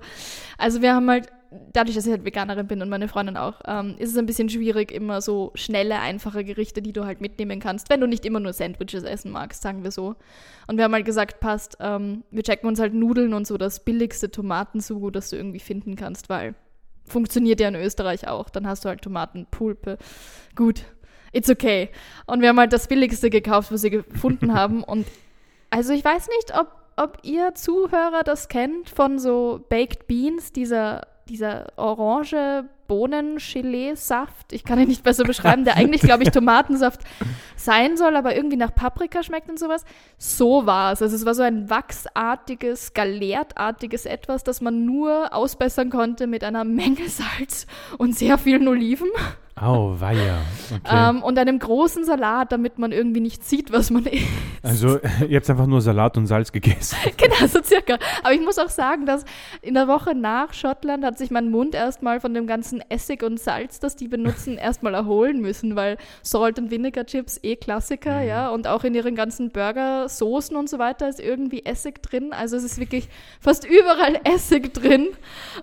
Also 0.57 0.81
wir 0.81 0.93
haben 0.93 1.09
halt, 1.09 1.31
dadurch, 1.73 1.95
dass 1.95 2.05
ich 2.05 2.11
halt 2.11 2.25
Veganerin 2.25 2.67
bin 2.67 2.81
und 2.81 2.89
meine 2.89 3.07
Freundin 3.07 3.37
auch, 3.37 3.61
ähm, 3.65 3.95
ist 3.97 4.11
es 4.11 4.17
ein 4.17 4.25
bisschen 4.25 4.49
schwierig, 4.49 4.91
immer 4.91 5.21
so 5.21 5.51
schnelle, 5.55 5.99
einfache 5.99 6.43
Gerichte, 6.43 6.81
die 6.81 6.93
du 6.93 7.05
halt 7.05 7.21
mitnehmen 7.21 7.59
kannst, 7.59 7.89
wenn 7.89 8.01
du 8.01 8.07
nicht 8.07 8.25
immer 8.25 8.39
nur 8.39 8.53
Sandwiches 8.53 9.03
essen 9.03 9.31
magst, 9.31 9.61
sagen 9.61 9.83
wir 9.83 9.91
so. 9.91 10.15
Und 10.67 10.77
wir 10.77 10.83
haben 10.83 10.93
halt 10.93 11.05
gesagt, 11.05 11.39
passt, 11.39 11.77
ähm, 11.79 12.23
wir 12.31 12.43
checken 12.43 12.67
uns 12.67 12.79
halt 12.79 12.93
Nudeln 12.93 13.33
und 13.33 13.47
so 13.47 13.57
das 13.57 13.83
billigste 13.83 14.31
Tomatensugo, 14.31 15.09
das 15.11 15.29
du 15.29 15.35
irgendwie 15.35 15.59
finden 15.59 15.95
kannst, 15.95 16.29
weil 16.29 16.55
funktioniert 17.07 17.59
ja 17.59 17.67
in 17.67 17.75
Österreich 17.75 18.27
auch. 18.27 18.49
Dann 18.49 18.67
hast 18.67 18.85
du 18.85 18.89
halt 18.89 19.01
Tomatenpulpe. 19.01 19.97
Gut, 20.55 20.83
it's 21.31 21.49
okay. 21.49 21.89
Und 22.25 22.41
wir 22.41 22.49
haben 22.49 22.59
halt 22.59 22.73
das 22.73 22.87
billigste 22.87 23.29
gekauft, 23.29 23.71
was 23.71 23.83
wir 23.83 23.89
gefunden 23.89 24.53
haben. 24.57 24.83
Und 24.83 25.05
also 25.69 25.93
ich 25.93 26.03
weiß 26.03 26.27
nicht, 26.27 26.57
ob, 26.59 26.67
ob 26.97 27.19
ihr 27.23 27.53
Zuhörer 27.55 28.23
das 28.23 28.47
kennt 28.47 28.89
von 28.89 29.19
so 29.19 29.65
Baked 29.69 30.07
Beans, 30.07 30.51
dieser, 30.51 31.07
dieser 31.29 31.67
orange 31.75 32.65
Bohnen-Gelee-Saft. 32.87 34.53
Ich 34.53 34.63
kann 34.63 34.79
ihn 34.79 34.87
nicht 34.87 35.03
besser 35.03 35.23
beschreiben, 35.23 35.65
der 35.65 35.75
eigentlich, 35.75 36.01
glaube 36.01 36.23
ich, 36.23 36.29
Tomatensaft 36.29 37.01
sein 37.55 37.97
soll, 37.97 38.15
aber 38.15 38.35
irgendwie 38.35 38.57
nach 38.57 38.73
Paprika 38.73 39.23
schmeckt 39.23 39.49
und 39.49 39.57
sowas. 39.57 39.85
So 40.17 40.65
war 40.65 40.93
es. 40.93 41.01
Also 41.01 41.15
es 41.15 41.25
war 41.25 41.33
so 41.33 41.41
ein 41.41 41.69
wachsartiges, 41.69 42.93
galertartiges 42.93 44.05
Etwas, 44.05 44.43
das 44.43 44.61
man 44.61 44.85
nur 44.85 45.33
ausbessern 45.33 45.89
konnte 45.89 46.27
mit 46.27 46.43
einer 46.43 46.63
Menge 46.63 47.09
Salz 47.09 47.65
und 47.97 48.15
sehr 48.15 48.37
vielen 48.37 48.67
Oliven. 48.67 49.09
Au, 49.57 49.95
weia. 50.01 50.41
Okay. 50.69 51.09
Ähm, 51.09 51.23
und 51.23 51.39
einem 51.39 51.59
großen 51.59 52.03
Salat, 52.03 52.51
damit 52.51 52.77
man 52.77 52.91
irgendwie 52.91 53.21
nicht 53.21 53.41
sieht, 53.45 53.71
was 53.71 53.89
man 53.89 54.05
isst. 54.05 54.27
also, 54.61 54.99
ihr 55.29 55.37
habt 55.37 55.49
einfach 55.49 55.65
nur 55.65 55.79
Salat 55.79 56.17
und 56.17 56.27
Salz 56.27 56.51
gegessen. 56.51 56.97
genau, 57.17 57.47
so 57.47 57.63
circa. 57.63 57.97
Aber 58.21 58.33
ich 58.33 58.41
muss 58.41 58.59
auch 58.59 58.67
sagen, 58.67 59.05
dass 59.05 59.23
in 59.61 59.75
der 59.75 59.87
Woche 59.87 60.13
nach 60.13 60.51
Schottland 60.51 61.05
hat 61.05 61.17
sich 61.17 61.31
mein 61.31 61.49
Mund 61.51 61.73
erstmal 61.73 62.19
von 62.19 62.33
dem 62.33 62.47
ganzen 62.47 62.83
Essig 62.89 63.23
und 63.23 63.39
Salz, 63.39 63.79
das 63.79 63.95
die 63.95 64.09
benutzen, 64.09 64.57
erstmal 64.57 64.93
erholen 64.93 65.39
müssen, 65.39 65.77
weil 65.77 65.95
Salt 66.21 66.59
and 66.59 66.69
Vinegar 66.69 67.05
Chips 67.05 67.39
eh 67.41 67.55
Klassiker, 67.55 68.23
ja. 68.23 68.49
Und 68.49 68.67
auch 68.67 68.83
in 68.83 68.93
ihren 68.93 69.15
ganzen 69.15 69.51
Burger, 69.51 70.09
Soßen 70.09 70.57
und 70.57 70.69
so 70.69 70.79
weiter 70.79 71.07
ist 71.07 71.21
irgendwie 71.21 71.65
Essig 71.65 72.03
drin. 72.03 72.33
Also 72.33 72.57
es 72.57 72.65
ist 72.65 72.77
wirklich 72.77 73.07
fast 73.39 73.65
überall 73.65 74.19
Essig 74.25 74.73
drin. 74.73 75.07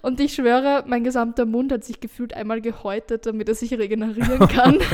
Und 0.01 0.19
ich 0.19 0.33
schwöre, 0.33 0.83
mein 0.87 1.05
gesamter 1.05 1.45
Mund 1.45 1.71
hat 1.73 1.85
sich 1.85 2.01
gefühlt 2.01 2.33
einmal 2.33 2.63
gehäutet, 2.63 3.27
damit 3.27 3.51
er 3.51 3.55
sich 3.55 3.82
regenerieren 3.83 4.49
kann. 4.49 4.79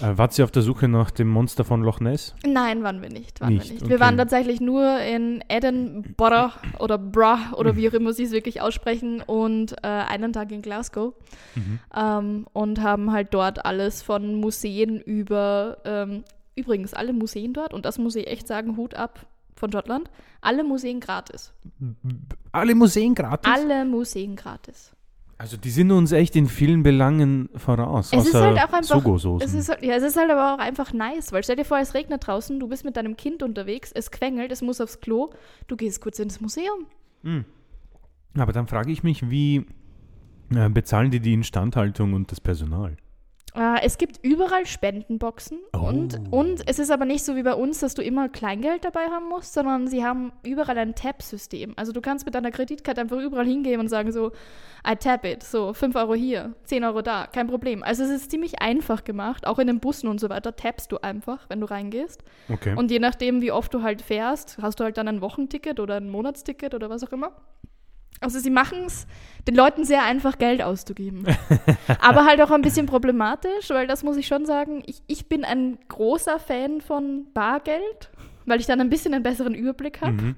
Äh, 0.00 0.16
wart 0.16 0.38
ihr 0.38 0.44
auf 0.44 0.52
der 0.52 0.62
Suche 0.62 0.86
nach 0.86 1.10
dem 1.10 1.26
Monster 1.26 1.64
von 1.64 1.82
Loch 1.82 1.98
Ness? 1.98 2.32
Nein, 2.46 2.84
waren 2.84 3.02
wir 3.02 3.08
nicht. 3.10 3.40
Waren 3.40 3.54
Nicht, 3.54 3.64
wir, 3.66 3.72
nicht. 3.72 3.82
okay. 3.82 3.90
wir 3.90 3.98
waren 3.98 4.16
tatsächlich 4.16 4.60
nur 4.60 5.00
in 5.00 5.42
Edinburgh 5.48 6.52
oder 6.78 6.98
Bra 6.98 7.50
oder 7.56 7.74
wie 7.74 7.88
auch 7.88 7.92
immer 7.94 8.12
sie 8.12 8.22
es 8.22 8.30
wirklich 8.30 8.60
aussprechen 8.60 9.20
und 9.26 9.72
äh, 9.82 9.88
einen 9.88 10.32
Tag 10.32 10.52
in 10.52 10.62
Glasgow 10.62 11.14
Mhm. 11.56 11.80
ähm, 11.96 12.46
und 12.52 12.80
haben 12.80 13.10
halt 13.10 13.34
dort 13.34 13.64
alles 13.64 14.02
von 14.02 14.36
Museen 14.36 15.00
über, 15.00 15.78
ähm, 15.84 16.22
übrigens 16.54 16.94
alle 16.94 17.12
Museen 17.12 17.52
dort 17.52 17.74
und 17.74 17.84
das 17.84 17.98
muss 17.98 18.14
ich 18.14 18.28
echt 18.28 18.46
sagen, 18.46 18.76
Hut 18.76 18.94
ab 18.94 19.26
von 19.56 19.72
Schottland, 19.72 20.08
alle 20.40 20.62
Museen 20.62 21.00
gratis. 21.00 21.52
Alle 22.52 22.76
Museen 22.76 23.16
gratis? 23.16 23.52
Alle 23.52 23.84
Museen 23.84 24.36
gratis. 24.36 24.92
Also 25.40 25.56
die 25.56 25.70
sind 25.70 25.92
uns 25.92 26.10
echt 26.10 26.34
in 26.34 26.48
vielen 26.48 26.82
Belangen 26.82 27.48
voraus. 27.54 28.12
Es 28.12 28.26
ist 28.26 28.34
halt 28.34 28.58
auch 28.58 28.72
einfach-. 28.72 28.96
Es 29.44 29.54
ist, 29.54 29.68
halt- 29.68 29.84
ja, 29.84 29.94
es 29.94 30.02
ist 30.02 30.16
halt 30.16 30.30
aber 30.32 30.54
auch 30.54 30.58
einfach 30.58 30.92
nice, 30.92 31.30
weil 31.32 31.44
stell 31.44 31.54
dir 31.54 31.64
vor, 31.64 31.78
es 31.78 31.94
regnet 31.94 32.26
draußen, 32.26 32.58
du 32.58 32.66
bist 32.66 32.84
mit 32.84 32.96
deinem 32.96 33.16
Kind 33.16 33.44
unterwegs, 33.44 33.92
es 33.92 34.10
quengelt, 34.10 34.50
es 34.50 34.62
muss 34.62 34.80
aufs 34.80 35.00
Klo, 35.00 35.30
du 35.68 35.76
gehst 35.76 36.00
kurz 36.00 36.18
ins 36.18 36.40
Museum. 36.40 36.86
Aber 38.36 38.52
dann 38.52 38.66
frage 38.66 38.90
ich 38.90 39.04
mich, 39.04 39.30
wie 39.30 39.64
äh, 40.54 40.68
bezahlen 40.68 41.10
die 41.12 41.20
die 41.20 41.34
Instandhaltung 41.34 42.14
und 42.14 42.32
das 42.32 42.40
Personal? 42.40 42.96
Äh, 43.54 43.80
es 43.82 43.98
gibt 43.98 44.18
überall 44.22 44.66
Spendenboxen 44.66 45.58
Oh. 45.74 45.86
und, 45.88 46.20
und 46.30 46.62
es 46.68 46.78
ist 46.78 46.90
aber 46.90 47.04
nicht 47.04 47.24
so 47.24 47.34
wie 47.36 47.42
bei 47.42 47.54
uns, 47.54 47.80
dass 47.80 47.94
du 47.94 48.02
immer 48.02 48.28
Kleingeld 48.28 48.84
dabei 48.84 49.06
haben 49.10 49.28
musst, 49.28 49.54
sondern 49.54 49.86
sie 49.88 50.04
haben 50.04 50.32
überall 50.44 50.76
ein 50.78 50.94
Tab-System. 50.94 51.72
Also 51.76 51.92
du 51.92 52.00
kannst 52.00 52.26
mit 52.26 52.34
deiner 52.34 52.50
Kreditkarte 52.50 53.00
einfach 53.00 53.18
überall 53.18 53.46
hingehen 53.46 53.80
und 53.80 53.88
sagen 53.88 54.12
so, 54.12 54.32
I 54.86 54.96
tap 54.96 55.24
it, 55.24 55.42
so 55.42 55.72
5 55.72 55.94
Euro 55.96 56.14
hier, 56.14 56.54
10 56.64 56.84
Euro 56.84 57.02
da, 57.02 57.26
kein 57.26 57.46
Problem. 57.46 57.82
Also 57.82 58.04
es 58.04 58.10
ist 58.10 58.30
ziemlich 58.30 58.60
einfach 58.60 59.04
gemacht, 59.04 59.46
auch 59.46 59.58
in 59.58 59.66
den 59.66 59.80
Bussen 59.80 60.08
und 60.08 60.20
so 60.20 60.28
weiter 60.28 60.54
tappst 60.54 60.92
du 60.92 60.98
einfach, 60.98 61.46
wenn 61.48 61.60
du 61.60 61.66
reingehst. 61.66 62.22
Okay. 62.48 62.74
Und 62.76 62.90
je 62.90 62.98
nachdem, 62.98 63.40
wie 63.40 63.52
oft 63.52 63.72
du 63.74 63.82
halt 63.82 64.02
fährst, 64.02 64.58
hast 64.60 64.80
du 64.80 64.84
halt 64.84 64.96
dann 64.98 65.08
ein 65.08 65.20
Wochenticket 65.20 65.80
oder 65.80 65.96
ein 65.96 66.10
Monatsticket 66.10 66.74
oder 66.74 66.90
was 66.90 67.02
auch 67.04 67.12
immer. 67.12 67.32
Also 68.20 68.38
sie 68.40 68.50
machen 68.50 68.84
es 68.86 69.06
den 69.46 69.54
Leuten 69.54 69.84
sehr 69.84 70.02
einfach, 70.02 70.38
Geld 70.38 70.60
auszugeben. 70.62 71.24
Aber 72.00 72.24
halt 72.26 72.40
auch 72.42 72.50
ein 72.50 72.62
bisschen 72.62 72.86
problematisch, 72.86 73.70
weil 73.70 73.86
das 73.86 74.02
muss 74.02 74.16
ich 74.16 74.26
schon 74.26 74.44
sagen, 74.44 74.82
ich, 74.86 75.02
ich 75.06 75.28
bin 75.28 75.44
ein 75.44 75.78
großer 75.88 76.38
Fan 76.38 76.80
von 76.80 77.26
Bargeld, 77.32 78.10
weil 78.46 78.60
ich 78.60 78.66
dann 78.66 78.80
ein 78.80 78.90
bisschen 78.90 79.14
einen 79.14 79.22
besseren 79.22 79.54
Überblick 79.54 80.00
habe. 80.00 80.12
Mhm. 80.12 80.36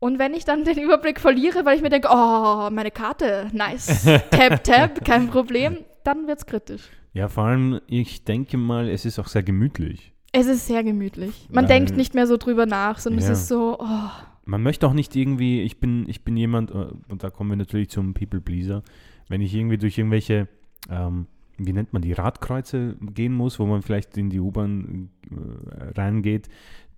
Und 0.00 0.18
wenn 0.18 0.34
ich 0.34 0.44
dann 0.44 0.64
den 0.64 0.78
Überblick 0.78 1.20
verliere, 1.20 1.64
weil 1.64 1.76
ich 1.76 1.82
mir 1.82 1.90
denke, 1.90 2.08
oh, 2.10 2.68
meine 2.70 2.90
Karte, 2.90 3.48
nice, 3.52 4.04
tap, 4.30 4.64
tap, 4.64 5.04
kein 5.04 5.28
Problem, 5.28 5.78
dann 6.04 6.26
wird's 6.26 6.46
kritisch. 6.46 6.88
Ja, 7.12 7.28
vor 7.28 7.44
allem, 7.44 7.80
ich 7.86 8.24
denke 8.24 8.56
mal, 8.56 8.88
es 8.88 9.04
ist 9.04 9.18
auch 9.18 9.26
sehr 9.28 9.42
gemütlich. 9.42 10.12
Es 10.32 10.46
ist 10.46 10.66
sehr 10.66 10.82
gemütlich. 10.84 11.48
Man 11.50 11.64
Weil- 11.64 11.68
denkt 11.68 11.96
nicht 11.96 12.14
mehr 12.14 12.26
so 12.26 12.36
drüber 12.36 12.64
nach, 12.66 12.98
sondern 12.98 13.22
Ja. 13.24 13.30
es 13.32 13.40
ist 13.40 13.48
so, 13.48 13.76
oh, 13.80 14.08
Man 14.50 14.64
möchte 14.64 14.88
auch 14.88 14.94
nicht 14.94 15.14
irgendwie, 15.14 15.62
ich 15.62 15.78
bin, 15.78 16.08
ich 16.08 16.24
bin 16.24 16.36
jemand, 16.36 16.72
äh, 16.72 16.88
und 17.08 17.22
da 17.22 17.30
kommen 17.30 17.50
wir 17.50 17.56
natürlich 17.56 17.88
zum 17.88 18.14
People 18.14 18.40
Pleaser, 18.40 18.82
wenn 19.28 19.40
ich 19.40 19.54
irgendwie 19.54 19.78
durch 19.78 19.96
irgendwelche, 19.96 20.48
ähm, 20.88 21.28
wie 21.56 21.72
nennt 21.72 21.92
man 21.92 22.02
die, 22.02 22.14
Radkreuze 22.14 22.96
gehen 23.00 23.32
muss, 23.32 23.60
wo 23.60 23.66
man 23.66 23.82
vielleicht 23.82 24.18
in 24.18 24.28
die 24.28 24.40
U-Bahn 24.40 25.10
äh, 25.30 25.90
reingeht, 25.96 26.48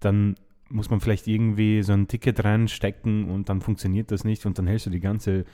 dann 0.00 0.36
muss 0.70 0.88
man 0.88 1.00
vielleicht 1.00 1.28
irgendwie 1.28 1.82
so 1.82 1.92
ein 1.92 2.08
Ticket 2.08 2.42
reinstecken 2.42 3.28
und 3.28 3.50
dann 3.50 3.60
funktioniert 3.60 4.10
das 4.12 4.24
nicht 4.24 4.46
und 4.46 4.58
dann 4.58 4.66
hältst 4.66 4.86
du 4.86 4.90
die 4.90 5.00
ganze 5.00 5.44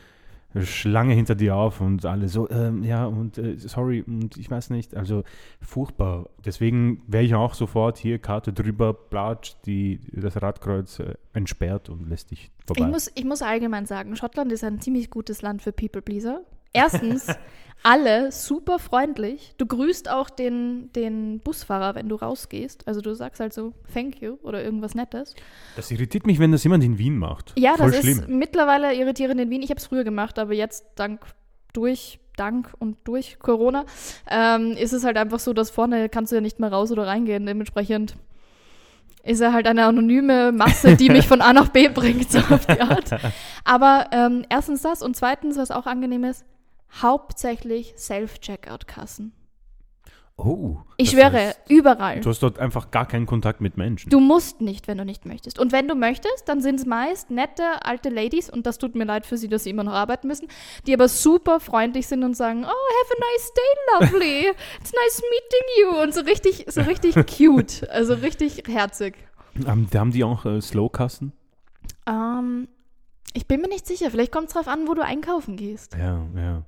Schlange 0.62 1.12
hinter 1.12 1.34
dir 1.34 1.56
auf 1.56 1.80
und 1.80 2.04
alle 2.06 2.28
so, 2.28 2.48
ähm, 2.48 2.82
ja, 2.82 3.04
und 3.04 3.36
äh, 3.36 3.58
sorry, 3.58 4.02
und 4.02 4.36
ich 4.38 4.50
weiß 4.50 4.70
nicht, 4.70 4.96
also 4.96 5.22
furchtbar. 5.60 6.30
Deswegen 6.44 7.02
wäre 7.06 7.22
ich 7.22 7.34
auch 7.34 7.52
sofort 7.52 7.98
hier, 7.98 8.18
Karte 8.18 8.52
drüber, 8.54 8.94
platsch, 8.94 9.56
die, 9.66 10.00
das 10.12 10.40
Radkreuz 10.40 11.00
äh, 11.00 11.14
entsperrt 11.34 11.90
und 11.90 12.08
lässt 12.08 12.30
dich 12.30 12.50
vorbei. 12.66 12.86
Ich 12.86 12.90
muss, 12.90 13.12
ich 13.14 13.24
muss 13.24 13.42
allgemein 13.42 13.84
sagen, 13.84 14.16
Schottland 14.16 14.50
ist 14.50 14.64
ein 14.64 14.80
ziemlich 14.80 15.10
gutes 15.10 15.42
Land 15.42 15.60
für 15.60 15.72
People 15.72 16.00
Pleaser. 16.00 16.40
Erstens, 16.72 17.26
alle 17.82 18.32
super 18.32 18.78
freundlich. 18.78 19.54
Du 19.58 19.66
grüßt 19.66 20.10
auch 20.10 20.30
den, 20.30 20.90
den 20.92 21.40
Busfahrer, 21.40 21.94
wenn 21.94 22.08
du 22.08 22.16
rausgehst. 22.16 22.86
Also 22.86 23.00
du 23.00 23.14
sagst 23.14 23.40
halt 23.40 23.52
so 23.52 23.72
Thank 23.92 24.20
you 24.20 24.36
oder 24.42 24.62
irgendwas 24.62 24.94
Nettes. 24.94 25.34
das 25.76 25.90
irritiert 25.90 26.26
mich, 26.26 26.38
wenn 26.38 26.52
das 26.52 26.64
jemand 26.64 26.84
in 26.84 26.98
Wien 26.98 27.18
macht. 27.18 27.54
Ja, 27.58 27.76
Voll 27.76 27.90
das 27.90 28.00
schlimm. 28.00 28.18
ist 28.20 28.28
mittlerweile 28.28 28.94
irritierend 28.94 29.40
in 29.40 29.50
Wien. 29.50 29.62
Ich 29.62 29.70
habe 29.70 29.78
es 29.78 29.86
früher 29.86 30.04
gemacht, 30.04 30.38
aber 30.38 30.54
jetzt 30.54 30.84
dank 30.96 31.20
durch 31.72 32.18
dank 32.36 32.72
und 32.78 32.96
durch 33.04 33.38
Corona 33.40 33.84
ähm, 34.30 34.72
ist 34.72 34.92
es 34.92 35.04
halt 35.04 35.16
einfach 35.16 35.40
so, 35.40 35.52
dass 35.52 35.70
vorne 35.70 36.08
kannst 36.08 36.32
du 36.32 36.36
ja 36.36 36.40
nicht 36.40 36.60
mehr 36.60 36.72
raus 36.72 36.90
oder 36.92 37.06
reingehen. 37.06 37.46
Dementsprechend 37.46 38.16
ist 39.24 39.40
er 39.40 39.52
halt 39.52 39.66
eine 39.66 39.84
anonyme 39.84 40.52
Masse, 40.52 40.96
die 40.96 41.10
mich 41.10 41.26
von 41.28 41.40
A 41.40 41.52
nach 41.52 41.68
B 41.68 41.88
bringt, 41.88 42.30
so 42.30 42.38
auf 42.38 42.66
die 42.66 42.80
Art. 42.80 43.10
Aber 43.64 44.06
ähm, 44.12 44.44
erstens 44.48 44.82
das 44.82 45.02
und 45.02 45.16
zweitens, 45.16 45.56
was 45.58 45.70
auch 45.70 45.86
angenehm 45.86 46.24
ist, 46.24 46.44
hauptsächlich 46.90 47.94
Self-Checkout-Kassen. 47.96 49.32
Oh. 50.40 50.76
Ich 50.98 51.10
schwöre, 51.10 51.32
heißt, 51.32 51.62
überall. 51.68 52.20
du 52.20 52.30
hast 52.30 52.40
dort 52.44 52.60
einfach 52.60 52.92
gar 52.92 53.08
keinen 53.08 53.26
Kontakt 53.26 53.60
mit 53.60 53.76
Menschen. 53.76 54.08
Du 54.08 54.20
musst 54.20 54.60
nicht, 54.60 54.86
wenn 54.86 54.96
du 54.96 55.04
nicht 55.04 55.26
möchtest. 55.26 55.58
Und 55.58 55.72
wenn 55.72 55.88
du 55.88 55.96
möchtest, 55.96 56.48
dann 56.48 56.60
sind 56.60 56.78
es 56.78 56.86
meist 56.86 57.30
nette 57.30 57.84
alte 57.84 58.08
Ladies, 58.08 58.48
und 58.48 58.64
das 58.64 58.78
tut 58.78 58.94
mir 58.94 59.04
leid 59.04 59.26
für 59.26 59.36
sie, 59.36 59.48
dass 59.48 59.64
sie 59.64 59.70
immer 59.70 59.82
noch 59.82 59.92
arbeiten 59.92 60.28
müssen, 60.28 60.46
die 60.86 60.94
aber 60.94 61.08
super 61.08 61.58
freundlich 61.58 62.06
sind 62.06 62.22
und 62.22 62.36
sagen, 62.36 62.64
oh, 62.64 62.68
have 62.68 63.14
a 63.16 63.20
nice 63.20 63.52
day, 63.52 64.16
lovely. 64.16 64.56
It's 64.80 64.92
nice 64.92 65.22
meeting 65.28 65.66
you. 65.80 66.02
Und 66.02 66.14
so 66.14 66.20
richtig, 66.20 66.66
so 66.68 66.82
richtig 66.82 67.16
cute. 67.36 67.90
Also 67.90 68.14
richtig 68.14 68.62
herzig. 68.68 69.16
Haben, 69.66 69.88
haben 69.92 70.12
die 70.12 70.22
auch 70.22 70.44
äh, 70.44 70.60
Slowkassen? 70.60 71.32
Ähm, 72.06 72.68
ich 73.34 73.48
bin 73.48 73.60
mir 73.60 73.68
nicht 73.68 73.88
sicher. 73.88 74.12
Vielleicht 74.12 74.30
kommt 74.30 74.48
es 74.48 74.54
drauf 74.54 74.68
an, 74.68 74.86
wo 74.86 74.94
du 74.94 75.04
einkaufen 75.04 75.56
gehst. 75.56 75.94
Ja, 75.94 76.24
ja. 76.36 76.62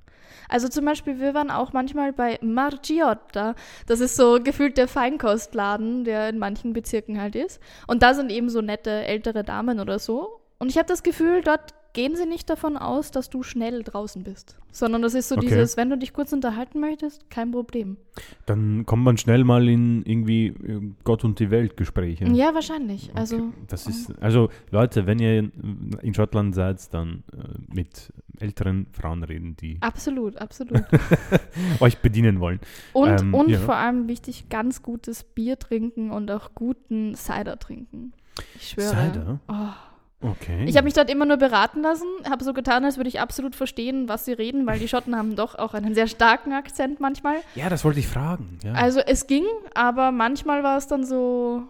Also 0.51 0.67
zum 0.67 0.83
Beispiel, 0.83 1.19
wir 1.19 1.33
waren 1.33 1.49
auch 1.49 1.71
manchmal 1.71 2.11
bei 2.11 2.37
Margiotta. 2.41 3.55
Das 3.87 4.01
ist 4.01 4.17
so 4.17 4.39
gefühlt 4.43 4.77
der 4.77 4.89
Feinkostladen, 4.89 6.03
der 6.03 6.27
in 6.27 6.37
manchen 6.37 6.73
Bezirken 6.73 7.21
halt 7.21 7.35
ist. 7.35 7.61
Und 7.87 8.03
da 8.03 8.13
sind 8.13 8.31
eben 8.31 8.49
so 8.49 8.61
nette 8.61 8.91
ältere 8.91 9.45
Damen 9.45 9.79
oder 9.79 9.97
so. 9.97 10.41
Und 10.59 10.69
ich 10.69 10.77
habe 10.77 10.87
das 10.87 11.03
Gefühl, 11.03 11.41
dort 11.41 11.73
gehen 11.93 12.15
sie 12.15 12.25
nicht 12.25 12.49
davon 12.49 12.77
aus, 12.77 13.11
dass 13.11 13.29
du 13.29 13.43
schnell 13.43 13.83
draußen 13.83 14.23
bist. 14.23 14.57
Sondern 14.71 15.01
das 15.01 15.13
ist 15.13 15.27
so 15.27 15.35
Okay. 15.35 15.47
dieses, 15.47 15.75
wenn 15.75 15.89
du 15.89 15.97
dich 15.97 16.13
kurz 16.13 16.31
unterhalten 16.31 16.79
möchtest, 16.79 17.29
kein 17.29 17.51
Problem. 17.51 17.97
Dann 18.45 18.85
kommt 18.85 19.03
man 19.03 19.17
schnell 19.17 19.43
mal 19.43 19.67
in 19.67 20.03
irgendwie 20.05 20.47
äh, 20.47 20.81
Gott 21.03 21.23
und 21.25 21.39
die 21.39 21.51
Welt 21.51 21.75
Gespräche. 21.75 22.25
Ja, 22.29 22.53
wahrscheinlich. 22.53 23.11
Also 23.15 23.35
Okay. 23.37 23.45
Das 23.67 23.87
ist, 23.87 24.13
also 24.21 24.49
Leute, 24.71 25.05
wenn 25.07 25.19
ihr 25.19 25.39
in, 25.39 25.91
in 26.01 26.13
Schottland 26.13 26.55
seid, 26.55 26.93
dann 26.93 27.23
äh, 27.33 27.73
mit 27.73 28.13
älteren 28.39 28.87
Frauen 28.93 29.23
reden, 29.23 29.55
die 29.57 29.77
absolut, 29.81 30.37
absolut. 30.37 30.83
euch 31.81 31.97
bedienen 31.99 32.39
wollen. 32.39 32.59
Und, 32.93 33.21
Ähm, 33.21 33.33
und 33.33 33.49
ja. 33.49 33.59
vor 33.59 33.75
allem 33.75 34.07
wichtig, 34.07 34.47
ganz 34.49 34.81
gutes 34.81 35.23
Bier 35.23 35.59
trinken 35.59 36.11
und 36.11 36.31
auch 36.31 36.51
guten 36.55 37.13
Cider 37.15 37.59
trinken. 37.59 38.13
Ich 38.55 38.69
schwöre. 38.69 38.89
Cider? 38.89 39.39
Oh. 39.49 39.90
Okay. 40.21 40.65
Ich 40.67 40.77
habe 40.77 40.85
mich 40.85 40.93
dort 40.93 41.09
immer 41.09 41.25
nur 41.25 41.37
beraten 41.37 41.81
lassen, 41.81 42.05
habe 42.29 42.43
so 42.43 42.53
getan, 42.53 42.85
als 42.85 42.97
würde 42.97 43.07
ich 43.09 43.19
absolut 43.19 43.55
verstehen, 43.55 44.07
was 44.07 44.25
sie 44.25 44.33
reden, 44.33 44.67
weil 44.67 44.77
die 44.79 44.87
Schotten 44.87 45.15
haben 45.15 45.35
doch 45.35 45.55
auch 45.55 45.73
einen 45.73 45.95
sehr 45.95 46.07
starken 46.07 46.53
Akzent 46.53 46.99
manchmal. 46.99 47.37
ja, 47.55 47.69
das 47.69 47.83
wollte 47.83 47.99
ich 47.99 48.07
fragen. 48.07 48.59
Ja. 48.63 48.73
Also 48.73 48.99
es 48.99 49.25
ging, 49.27 49.45
aber 49.73 50.11
manchmal 50.11 50.61
war 50.63 50.77
es 50.77 50.85
dann 50.87 51.03
so, 51.05 51.63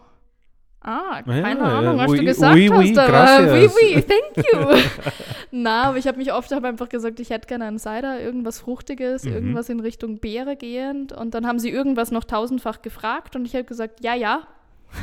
ah, 0.82 1.22
keine 1.24 1.60
Ja, 1.60 1.78
Ahnung, 1.80 1.98
was 1.98 2.12
oui, 2.12 2.18
du 2.20 2.26
gesagt 2.26 2.56
oui, 2.56 2.70
oui, 2.70 2.94
hast, 2.98 2.98
aber 3.00 3.54
oui, 3.54 3.70
oui, 3.82 4.04
thank 4.04 4.46
you. 4.54 4.82
Na, 5.52 5.84
aber 5.84 5.98
ich 5.98 6.08
habe 6.08 6.18
mich 6.18 6.34
oft 6.34 6.52
hab 6.52 6.64
einfach 6.64 6.90
gesagt, 6.90 7.20
ich 7.20 7.30
hätte 7.30 7.48
gerne 7.48 7.66
einen 7.66 7.80
Cider, 7.80 8.20
irgendwas 8.20 8.60
Fruchtiges, 8.60 9.24
Mhm. 9.24 9.34
irgendwas 9.34 9.70
in 9.70 9.80
Richtung 9.80 10.20
Beere 10.20 10.56
gehend 10.56 11.14
und 11.14 11.34
dann 11.36 11.46
haben 11.48 11.60
sie 11.60 11.70
irgendwas 11.70 12.12
noch 12.12 12.24
tausendfach 12.26 12.82
gefragt 12.82 13.36
und 13.36 13.46
ich 13.46 13.54
habe 13.54 13.64
gesagt, 13.66 14.04
ja, 14.04 14.14
ja, 14.16 14.42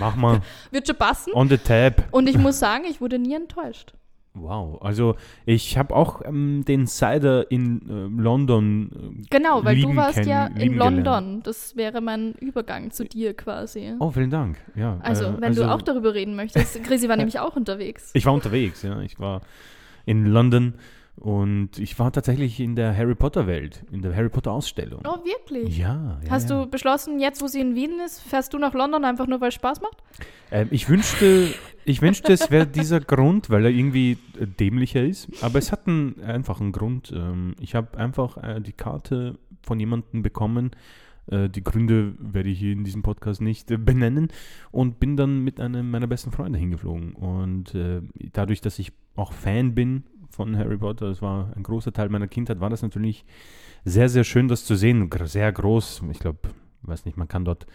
Mach 0.00 0.16
mal. 0.16 0.40
wird 0.70 0.86
schon 0.86 0.96
passen. 0.96 1.32
On 1.34 1.48
the 1.48 1.58
tab. 1.58 2.04
Und 2.10 2.28
ich 2.28 2.38
muss 2.38 2.58
sagen, 2.58 2.84
ich 2.88 3.00
wurde 3.00 3.18
nie 3.18 3.34
enttäuscht. 3.34 3.94
Wow. 4.34 4.80
Also 4.82 5.16
ich 5.46 5.76
habe 5.76 5.94
auch 5.94 6.22
ähm, 6.24 6.64
den 6.66 6.86
Cider 6.86 7.50
in 7.50 7.82
äh, 7.88 8.22
London. 8.22 8.90
Äh, 9.22 9.26
Genau, 9.30 9.64
weil 9.64 9.80
du 9.80 9.96
warst 9.96 10.24
ja 10.24 10.46
in 10.46 10.76
London. 10.76 11.04
gelernt. 11.04 11.46
Das 11.46 11.76
wäre 11.76 12.00
mein 12.00 12.34
Übergang 12.34 12.90
zu 12.90 13.04
dir 13.04 13.34
quasi. 13.34 13.94
Oh, 13.98 14.10
vielen 14.10 14.30
Dank. 14.30 14.58
Ja. 14.74 14.98
also, 15.02 15.24
äh, 15.24 15.40
wenn 15.40 15.54
du 15.54 15.68
auch 15.68 15.82
darüber 15.82 16.14
reden 16.14 16.36
möchtest. 16.36 16.82
Chrissy 16.84 17.08
war 17.08 17.16
nämlich 17.16 17.40
auch 17.40 17.56
unterwegs. 17.56 18.10
Ich 18.14 18.26
war 18.26 18.32
unterwegs, 18.34 18.82
ja. 18.82 19.00
Ich 19.00 19.18
war 19.18 19.40
in 20.04 20.26
London 20.26 20.74
und 21.20 21.78
ich 21.78 21.98
war 21.98 22.12
tatsächlich 22.12 22.60
in 22.60 22.76
der 22.76 22.96
Harry 22.96 23.14
Potter 23.14 23.46
Welt, 23.46 23.84
in 23.90 24.02
der 24.02 24.14
Harry 24.14 24.28
Potter 24.28 24.52
Ausstellung. 24.52 25.02
Oh, 25.04 25.24
wirklich? 25.24 25.76
Ja, 25.76 26.20
ja. 26.22 26.30
Hast 26.30 26.48
ja. 26.48 26.64
du 26.64 26.70
beschlossen, 26.70 27.18
jetzt 27.18 27.42
wo 27.42 27.48
sie 27.48 27.60
in 27.60 27.74
Wien 27.74 27.98
ist, 28.04 28.20
fährst 28.20 28.54
du 28.54 28.58
nach 28.58 28.72
London 28.72 29.04
einfach 29.04 29.26
nur, 29.26 29.40
weil 29.40 29.48
es 29.48 29.54
Spaß 29.54 29.80
macht? 29.80 30.02
Ähm, 30.50 30.68
ich 30.70 30.88
wünschte, 30.88 31.52
ich 31.84 32.02
wünschte, 32.02 32.32
es 32.32 32.50
wäre 32.50 32.66
dieser 32.66 33.00
Grund, 33.00 33.50
weil 33.50 33.64
er 33.64 33.70
irgendwie 33.70 34.18
äh, 34.38 34.46
dämlicher 34.46 35.02
ist. 35.02 35.28
Aber 35.42 35.58
es 35.58 35.72
hat 35.72 35.88
einen 35.88 36.22
einfachen 36.22 36.70
Grund. 36.72 37.12
Ähm, 37.14 37.54
ich 37.60 37.74
habe 37.74 37.98
einfach 37.98 38.36
äh, 38.36 38.60
die 38.60 38.72
Karte 38.72 39.38
von 39.62 39.80
jemandem 39.80 40.22
bekommen. 40.22 40.70
Äh, 41.26 41.48
die 41.48 41.64
Gründe 41.64 42.14
werde 42.18 42.48
ich 42.48 42.60
hier 42.60 42.72
in 42.72 42.84
diesem 42.84 43.02
Podcast 43.02 43.40
nicht 43.40 43.66
benennen. 43.84 44.28
Und 44.70 45.00
bin 45.00 45.16
dann 45.16 45.42
mit 45.42 45.60
einem 45.60 45.90
meiner 45.90 46.06
besten 46.06 46.30
Freunde 46.30 46.58
hingeflogen. 46.58 47.14
Und 47.14 47.76
dadurch, 48.32 48.60
dass 48.60 48.78
ich 48.78 48.92
auch 49.16 49.32
Fan 49.32 49.74
bin 49.74 50.04
von 50.30 50.56
Harry 50.56 50.76
Potter, 50.76 51.08
das 51.08 51.22
war 51.22 51.52
ein 51.56 51.62
großer 51.62 51.92
Teil 51.92 52.08
meiner 52.08 52.28
Kindheit, 52.28 52.60
war 52.60 52.70
das 52.70 52.82
natürlich 52.82 53.24
sehr, 53.84 54.08
sehr 54.08 54.24
schön, 54.24 54.48
das 54.48 54.64
zu 54.64 54.74
sehen. 54.74 55.10
Sehr 55.24 55.52
groß. 55.52 56.02
Ich 56.10 56.18
glaube, 56.18 56.38
weiß 56.82 57.04
nicht, 57.04 57.16
man 57.16 57.28
kann 57.28 57.44
dort 57.44 57.66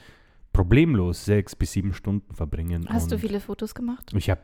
problemlos 0.52 1.26
sechs 1.26 1.56
bis 1.56 1.72
sieben 1.72 1.94
Stunden 1.94 2.34
verbringen. 2.34 2.86
Hast 2.90 3.12
du 3.12 3.18
viele 3.18 3.40
Fotos 3.40 3.74
gemacht? 3.74 4.12
Ich 4.16 4.30
habe 4.30 4.44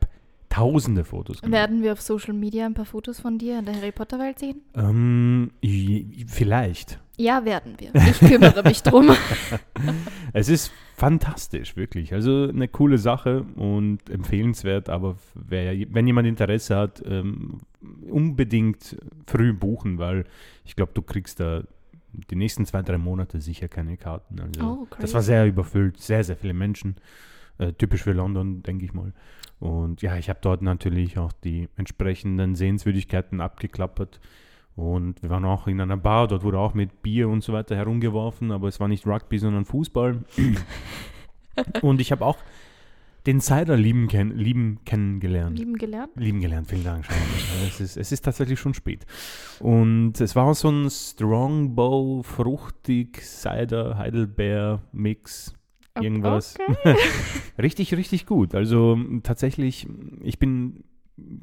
tausende 0.50 1.04
Fotos 1.04 1.40
gemacht. 1.40 1.52
Werden 1.52 1.82
wir 1.82 1.92
auf 1.92 2.02
Social 2.02 2.34
Media 2.34 2.66
ein 2.66 2.74
paar 2.74 2.84
Fotos 2.84 3.20
von 3.20 3.38
dir 3.38 3.58
in 3.58 3.64
der 3.64 3.76
Harry 3.76 3.92
Potter 3.92 4.18
Welt 4.18 4.38
sehen? 4.38 4.60
Ähm, 4.74 5.52
vielleicht. 6.26 6.98
Ja, 7.16 7.44
werden 7.44 7.74
wir. 7.78 7.94
Ich 7.94 8.18
kümmere 8.18 8.62
mich 8.62 8.82
drum. 8.82 9.10
Es 10.32 10.48
ist 10.48 10.72
fantastisch, 10.96 11.76
wirklich. 11.76 12.12
Also 12.12 12.48
eine 12.48 12.68
coole 12.68 12.98
Sache 12.98 13.44
und 13.56 14.08
empfehlenswert, 14.10 14.88
aber 14.88 15.16
wer, 15.34 15.74
wenn 15.92 16.06
jemand 16.06 16.28
Interesse 16.28 16.76
hat, 16.76 17.02
ähm, 17.04 17.60
unbedingt 18.08 18.96
früh 19.26 19.52
buchen, 19.52 19.98
weil 19.98 20.24
ich 20.64 20.76
glaube, 20.76 20.92
du 20.94 21.02
kriegst 21.02 21.40
da 21.40 21.62
die 22.12 22.36
nächsten 22.36 22.66
zwei, 22.66 22.82
drei 22.82 22.98
Monate 22.98 23.40
sicher 23.40 23.68
keine 23.68 23.96
Karten. 23.96 24.40
Also 24.40 24.62
Oh, 24.62 24.86
das 25.00 25.14
war 25.14 25.22
sehr 25.22 25.46
überfüllt, 25.46 25.98
sehr, 26.00 26.24
sehr 26.24 26.36
viele 26.36 26.54
Menschen. 26.54 26.96
Äh, 27.60 27.74
typisch 27.74 28.04
für 28.04 28.12
London, 28.12 28.62
denke 28.62 28.86
ich 28.86 28.94
mal. 28.94 29.12
Und 29.58 30.00
ja, 30.00 30.16
ich 30.16 30.30
habe 30.30 30.38
dort 30.40 30.62
natürlich 30.62 31.18
auch 31.18 31.32
die 31.44 31.68
entsprechenden 31.76 32.54
Sehenswürdigkeiten 32.54 33.42
abgeklappert. 33.42 34.18
Und 34.76 35.22
wir 35.22 35.28
waren 35.28 35.44
auch 35.44 35.66
in 35.66 35.78
einer 35.78 35.98
Bar, 35.98 36.28
dort 36.28 36.42
wurde 36.42 36.58
auch 36.58 36.72
mit 36.72 37.02
Bier 37.02 37.28
und 37.28 37.44
so 37.44 37.52
weiter 37.52 37.76
herumgeworfen, 37.76 38.50
aber 38.50 38.68
es 38.68 38.80
war 38.80 38.88
nicht 38.88 39.06
Rugby, 39.06 39.36
sondern 39.36 39.66
Fußball. 39.66 40.24
und 41.82 42.00
ich 42.00 42.12
habe 42.12 42.24
auch 42.24 42.38
den 43.26 43.42
Cider 43.42 43.76
lieben, 43.76 44.08
kenn 44.08 44.30
lieben 44.30 44.78
kennengelernt. 44.86 45.58
Lieben 45.58 45.76
gelernt. 45.76 46.12
Lieben 46.16 46.40
gelernt, 46.40 46.66
vielen 46.66 46.84
Dank. 46.84 47.04
Sharon. 47.04 47.20
es, 47.68 47.78
ist, 47.78 47.98
es 47.98 48.10
ist 48.10 48.22
tatsächlich 48.22 48.58
schon 48.58 48.72
spät. 48.72 49.04
Und 49.58 50.18
es 50.18 50.34
war 50.34 50.54
so 50.54 50.70
ein 50.70 50.88
Strongbow, 50.88 52.22
fruchtig, 52.22 53.20
Cider, 53.20 53.98
Heidelbeer, 53.98 54.80
Mix, 54.92 55.54
irgendwas. 55.94 56.56
Okay. 56.68 56.96
Richtig, 57.58 57.94
richtig 57.94 58.26
gut. 58.26 58.54
Also 58.54 58.98
tatsächlich, 59.22 59.86
ich 60.22 60.38
bin 60.38 60.84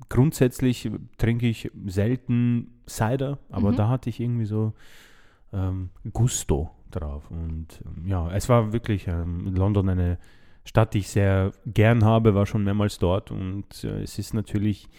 grundsätzlich 0.10 0.90
trinke 1.18 1.48
ich 1.48 1.70
selten 1.86 2.72
Cider, 2.90 3.38
aber 3.52 3.72
Mhm. 3.72 3.76
da 3.76 3.90
hatte 3.90 4.10
ich 4.10 4.20
irgendwie 4.20 4.46
so 4.46 4.74
ähm, 5.54 5.90
Gusto 6.14 6.72
drauf. 6.90 7.30
Und 7.30 7.68
ähm, 7.86 8.08
ja, 8.08 8.32
es 8.32 8.50
war 8.50 8.74
wirklich 8.74 9.08
ähm, 9.08 9.54
London 9.56 9.90
eine 9.90 10.18
Stadt, 10.66 10.94
die 10.94 11.00
ich 11.00 11.10
sehr 11.10 11.52
gern 11.66 12.04
habe, 12.04 12.34
war 12.34 12.46
schon 12.46 12.64
mehrmals 12.64 12.98
dort 12.98 13.32
und 13.32 13.84
äh, 13.84 14.02
es 14.02 14.18
ist 14.18 14.34
natürlich 14.34 14.90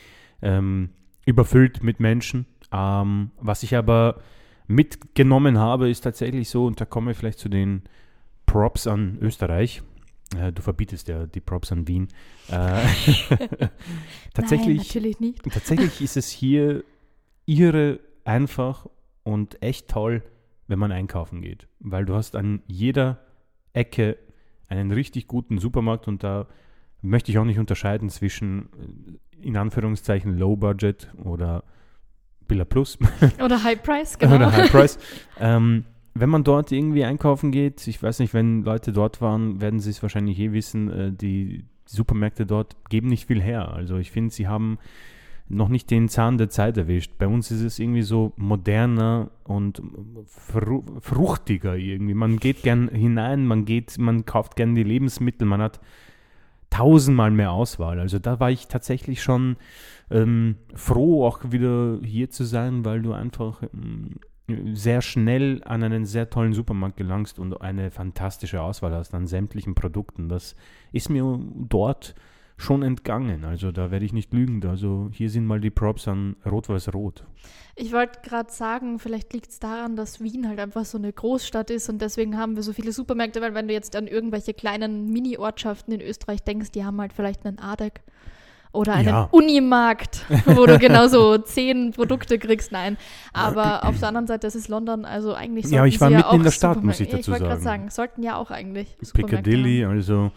ähm, 0.40 0.90
überfüllt 1.26 1.82
mit 1.82 1.98
Menschen. 2.00 2.46
Ähm, 2.72 3.32
was 3.40 3.62
ich 3.64 3.74
aber 3.76 4.20
mitgenommen 4.68 5.58
habe, 5.58 5.90
ist 5.90 6.02
tatsächlich 6.02 6.48
so, 6.48 6.66
und 6.66 6.80
da 6.80 6.84
kommen 6.84 7.08
wir 7.08 7.14
vielleicht 7.14 7.38
zu 7.38 7.48
den 7.48 7.82
Props 8.48 8.86
an 8.86 9.18
Österreich. 9.20 9.82
Äh, 10.36 10.52
du 10.52 10.62
verbietest 10.62 11.06
ja 11.08 11.26
die 11.26 11.40
Props 11.40 11.70
an 11.70 11.86
Wien. 11.86 12.08
Äh, 12.48 12.52
Nein, 13.30 13.70
tatsächlich, 14.34 14.78
natürlich 14.78 15.20
nicht. 15.20 15.42
tatsächlich 15.52 16.00
ist 16.00 16.16
es 16.16 16.30
hier 16.30 16.82
irre 17.46 18.00
einfach 18.24 18.86
und 19.22 19.62
echt 19.62 19.88
toll, 19.88 20.22
wenn 20.66 20.78
man 20.78 20.92
einkaufen 20.92 21.42
geht. 21.42 21.68
Weil 21.78 22.04
du 22.06 22.14
hast 22.14 22.36
an 22.36 22.62
jeder 22.66 23.20
Ecke 23.74 24.16
einen 24.66 24.92
richtig 24.92 25.28
guten 25.28 25.58
Supermarkt 25.58 26.08
und 26.08 26.24
da 26.24 26.46
möchte 27.00 27.30
ich 27.30 27.38
auch 27.38 27.44
nicht 27.44 27.58
unterscheiden 27.58 28.08
zwischen 28.08 29.18
äh, 29.42 29.46
in 29.46 29.56
Anführungszeichen 29.56 30.36
Low 30.36 30.56
Budget 30.56 31.08
oder 31.22 31.64
Billa 32.48 32.64
Plus 32.64 32.98
Oder 33.44 33.62
High 33.62 33.82
Price, 33.82 34.18
genau. 34.18 34.36
oder 34.36 34.52
High 34.52 34.70
Price. 34.72 34.98
ähm, 35.38 35.84
wenn 36.20 36.30
man 36.30 36.44
dort 36.44 36.72
irgendwie 36.72 37.04
einkaufen 37.04 37.50
geht, 37.50 37.86
ich 37.86 38.02
weiß 38.02 38.18
nicht, 38.18 38.34
wenn 38.34 38.62
Leute 38.62 38.92
dort 38.92 39.20
waren, 39.20 39.60
werden 39.60 39.80
sie 39.80 39.90
es 39.90 40.02
wahrscheinlich 40.02 40.38
eh 40.38 40.52
wissen, 40.52 40.90
äh, 40.90 41.12
die 41.12 41.64
Supermärkte 41.86 42.46
dort 42.46 42.76
geben 42.88 43.08
nicht 43.08 43.26
viel 43.26 43.40
her. 43.40 43.72
Also 43.72 43.96
ich 43.96 44.10
finde, 44.10 44.32
sie 44.32 44.46
haben 44.46 44.78
noch 45.48 45.68
nicht 45.68 45.90
den 45.90 46.08
Zahn 46.08 46.36
der 46.36 46.50
Zeit 46.50 46.76
erwischt. 46.76 47.12
Bei 47.18 47.26
uns 47.26 47.50
ist 47.50 47.62
es 47.62 47.78
irgendwie 47.78 48.02
so 48.02 48.32
moderner 48.36 49.30
und 49.44 49.80
fru 50.26 50.84
fruchtiger 51.00 51.76
irgendwie. 51.76 52.14
Man 52.14 52.38
geht 52.38 52.62
gern 52.62 52.88
hinein, 52.88 53.46
man 53.46 53.64
geht, 53.64 53.96
man 53.98 54.26
kauft 54.26 54.56
gern 54.56 54.74
die 54.74 54.82
Lebensmittel, 54.82 55.46
man 55.46 55.62
hat 55.62 55.80
tausendmal 56.70 57.30
mehr 57.30 57.52
Auswahl. 57.52 57.98
Also 57.98 58.18
da 58.18 58.40
war 58.40 58.50
ich 58.50 58.68
tatsächlich 58.68 59.22
schon 59.22 59.56
ähm, 60.10 60.56
froh, 60.74 61.26
auch 61.26 61.40
wieder 61.50 61.98
hier 62.02 62.28
zu 62.28 62.44
sein, 62.44 62.84
weil 62.84 63.00
du 63.00 63.14
einfach 63.14 63.62
ähm, 63.62 64.16
sehr 64.72 65.02
schnell 65.02 65.62
an 65.64 65.82
einen 65.82 66.06
sehr 66.06 66.30
tollen 66.30 66.52
Supermarkt 66.52 66.96
gelangst 66.96 67.38
und 67.38 67.60
eine 67.60 67.90
fantastische 67.90 68.62
Auswahl 68.62 68.94
hast 68.94 69.14
an 69.14 69.26
sämtlichen 69.26 69.74
Produkten. 69.74 70.28
Das 70.28 70.56
ist 70.92 71.10
mir 71.10 71.38
dort 71.54 72.14
schon 72.56 72.82
entgangen. 72.82 73.44
Also 73.44 73.70
da 73.72 73.90
werde 73.90 74.04
ich 74.04 74.12
nicht 74.12 74.32
lügen. 74.32 74.64
Also 74.66 75.10
hier 75.12 75.30
sind 75.30 75.46
mal 75.46 75.60
die 75.60 75.70
Props 75.70 76.08
an 76.08 76.36
Rot-Weiß-Rot. 76.44 77.24
Ich 77.76 77.92
wollte 77.92 78.20
gerade 78.22 78.50
sagen, 78.50 78.98
vielleicht 78.98 79.32
liegt 79.32 79.50
es 79.50 79.60
daran, 79.60 79.94
dass 79.94 80.20
Wien 80.20 80.48
halt 80.48 80.58
einfach 80.58 80.84
so 80.84 80.98
eine 80.98 81.12
Großstadt 81.12 81.70
ist 81.70 81.88
und 81.88 82.02
deswegen 82.02 82.36
haben 82.36 82.56
wir 82.56 82.64
so 82.64 82.72
viele 82.72 82.90
Supermärkte, 82.90 83.40
weil 83.40 83.54
wenn 83.54 83.68
du 83.68 83.74
jetzt 83.74 83.94
an 83.94 84.08
irgendwelche 84.08 84.54
kleinen 84.54 85.12
Mini-Ortschaften 85.12 85.92
in 85.92 86.00
Österreich 86.00 86.42
denkst, 86.42 86.72
die 86.72 86.84
haben 86.84 87.00
halt 87.00 87.12
vielleicht 87.12 87.46
einen 87.46 87.60
Adek 87.60 88.02
oder 88.72 88.94
einen 88.94 89.08
Ja. 89.08 89.28
Unimarkt, 89.30 90.24
wo 90.46 90.66
du 90.66 90.78
genauso 90.78 91.38
zehn 91.38 91.92
Produkte 91.92 92.38
kriegst. 92.38 92.72
Nein, 92.72 92.96
aber 93.32 93.84
auf 93.84 93.98
der 93.98 94.08
anderen 94.08 94.26
Seite, 94.26 94.46
das 94.46 94.54
ist 94.54 94.68
London, 94.68 95.04
also 95.04 95.34
eigentlich 95.34 95.64
Ja, 95.66 95.78
sollten 95.80 95.88
ich 95.88 96.00
war 96.00 96.10
ja 96.10 96.18
mitten 96.18 96.34
in 96.36 96.42
der 96.42 96.50
Stadt, 96.50 96.82
muss 96.82 97.00
ich 97.00 97.08
dazu 97.08 97.20
Ich 97.20 97.28
wollte 97.28 97.44
gerade 97.44 97.60
sagen. 97.60 97.82
sagen, 97.82 97.90
sollten 97.90 98.22
ja 98.22 98.36
auch 98.36 98.50
eigentlich 98.50 98.96
Piccadilly, 99.14 99.84
also 99.84 100.30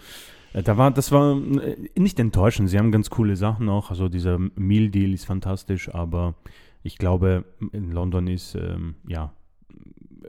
äh, 0.54 0.64
da 0.64 0.78
war, 0.78 0.92
das 0.92 1.12
war 1.12 1.36
äh, 1.38 1.78
nicht 1.98 2.20
enttäuschend. 2.20 2.70
Sie 2.70 2.78
haben 2.78 2.92
ganz 2.92 3.10
coole 3.10 3.36
Sachen 3.36 3.70
auch. 3.70 3.90
Also 3.90 4.10
dieser 4.10 4.38
Meal 4.56 4.90
Deal 4.90 5.14
ist 5.14 5.26
fantastisch, 5.26 5.94
aber 5.94 6.36
ich 6.84 6.98
glaube, 6.98 7.46
in 7.72 7.92
London 7.92 8.28
ist 8.28 8.56
ähm, 8.56 8.96
ja 9.08 9.32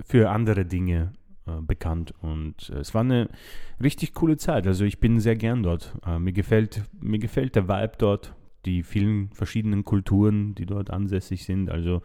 für 0.04 0.30
andere 0.30 0.64
Dinge 0.64 1.12
bekannt 1.44 2.14
und 2.20 2.70
äh, 2.70 2.78
es 2.78 2.94
war 2.94 3.02
eine 3.02 3.28
richtig 3.82 4.14
coole 4.14 4.36
Zeit. 4.36 4.66
Also 4.66 4.84
ich 4.84 5.00
bin 5.00 5.20
sehr 5.20 5.36
gern 5.36 5.62
dort. 5.62 5.96
Äh, 6.06 6.18
mir 6.18 6.32
gefällt 6.32 6.82
mir 7.00 7.18
gefällt 7.18 7.56
der 7.56 7.68
Vibe 7.68 7.94
dort, 7.98 8.34
die 8.64 8.82
vielen 8.82 9.30
verschiedenen 9.30 9.84
Kulturen, 9.84 10.54
die 10.54 10.66
dort 10.66 10.90
ansässig 10.90 11.44
sind. 11.44 11.70
Also 11.70 12.02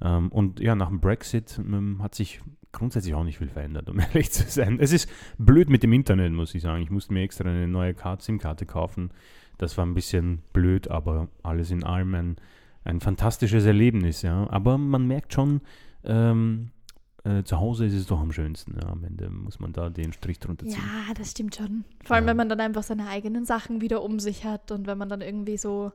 ähm, 0.00 0.28
und 0.28 0.60
ja, 0.60 0.74
nach 0.74 0.88
dem 0.88 1.00
Brexit 1.00 1.58
ähm, 1.58 2.02
hat 2.02 2.14
sich 2.14 2.40
grundsätzlich 2.72 3.14
auch 3.14 3.24
nicht 3.24 3.38
viel 3.38 3.48
verändert, 3.48 3.88
um 3.88 3.98
ehrlich 4.00 4.30
zu 4.30 4.44
sein. 4.44 4.78
Es 4.80 4.92
ist 4.92 5.10
blöd 5.38 5.70
mit 5.70 5.82
dem 5.82 5.92
Internet, 5.92 6.32
muss 6.32 6.54
ich 6.54 6.62
sagen. 6.62 6.82
Ich 6.82 6.90
musste 6.90 7.12
mir 7.12 7.22
extra 7.22 7.48
eine 7.48 7.68
neue 7.68 7.94
SIM-Karte 8.18 8.66
kaufen. 8.66 9.10
Das 9.58 9.76
war 9.76 9.84
ein 9.84 9.94
bisschen 9.94 10.42
blöd, 10.52 10.88
aber 10.88 11.28
alles 11.42 11.70
in 11.70 11.82
allem 11.82 12.14
ein, 12.14 12.36
ein 12.84 13.00
fantastisches 13.00 13.64
Erlebnis, 13.64 14.22
ja. 14.22 14.48
Aber 14.50 14.78
man 14.78 15.06
merkt 15.08 15.32
schon, 15.32 15.62
ähm, 16.04 16.70
äh, 17.28 17.44
zu 17.44 17.58
Hause 17.60 17.86
ist 17.86 17.94
es 17.94 18.06
doch 18.06 18.20
am 18.20 18.32
schönsten. 18.32 18.76
Ja. 18.80 18.88
Am 18.88 19.04
Ende 19.04 19.28
muss 19.30 19.60
man 19.60 19.72
da 19.72 19.90
den 19.90 20.12
Strich 20.12 20.38
drunter 20.40 20.64
ziehen. 20.66 20.74
Ja, 20.78 21.14
das 21.14 21.30
stimmt 21.32 21.56
schon. 21.56 21.84
Vor 22.04 22.16
allem, 22.16 22.24
Ja. 22.24 22.30
wenn 22.30 22.36
man 22.38 22.48
dann 22.48 22.60
einfach 22.60 22.82
seine 22.82 23.08
eigenen 23.08 23.44
Sachen 23.44 23.80
wieder 23.80 24.02
um 24.02 24.18
sich 24.20 24.44
hat 24.44 24.70
und 24.70 24.86
wenn 24.86 24.98
man 24.98 25.08
dann 25.08 25.20
irgendwie 25.20 25.56
so 25.58 25.92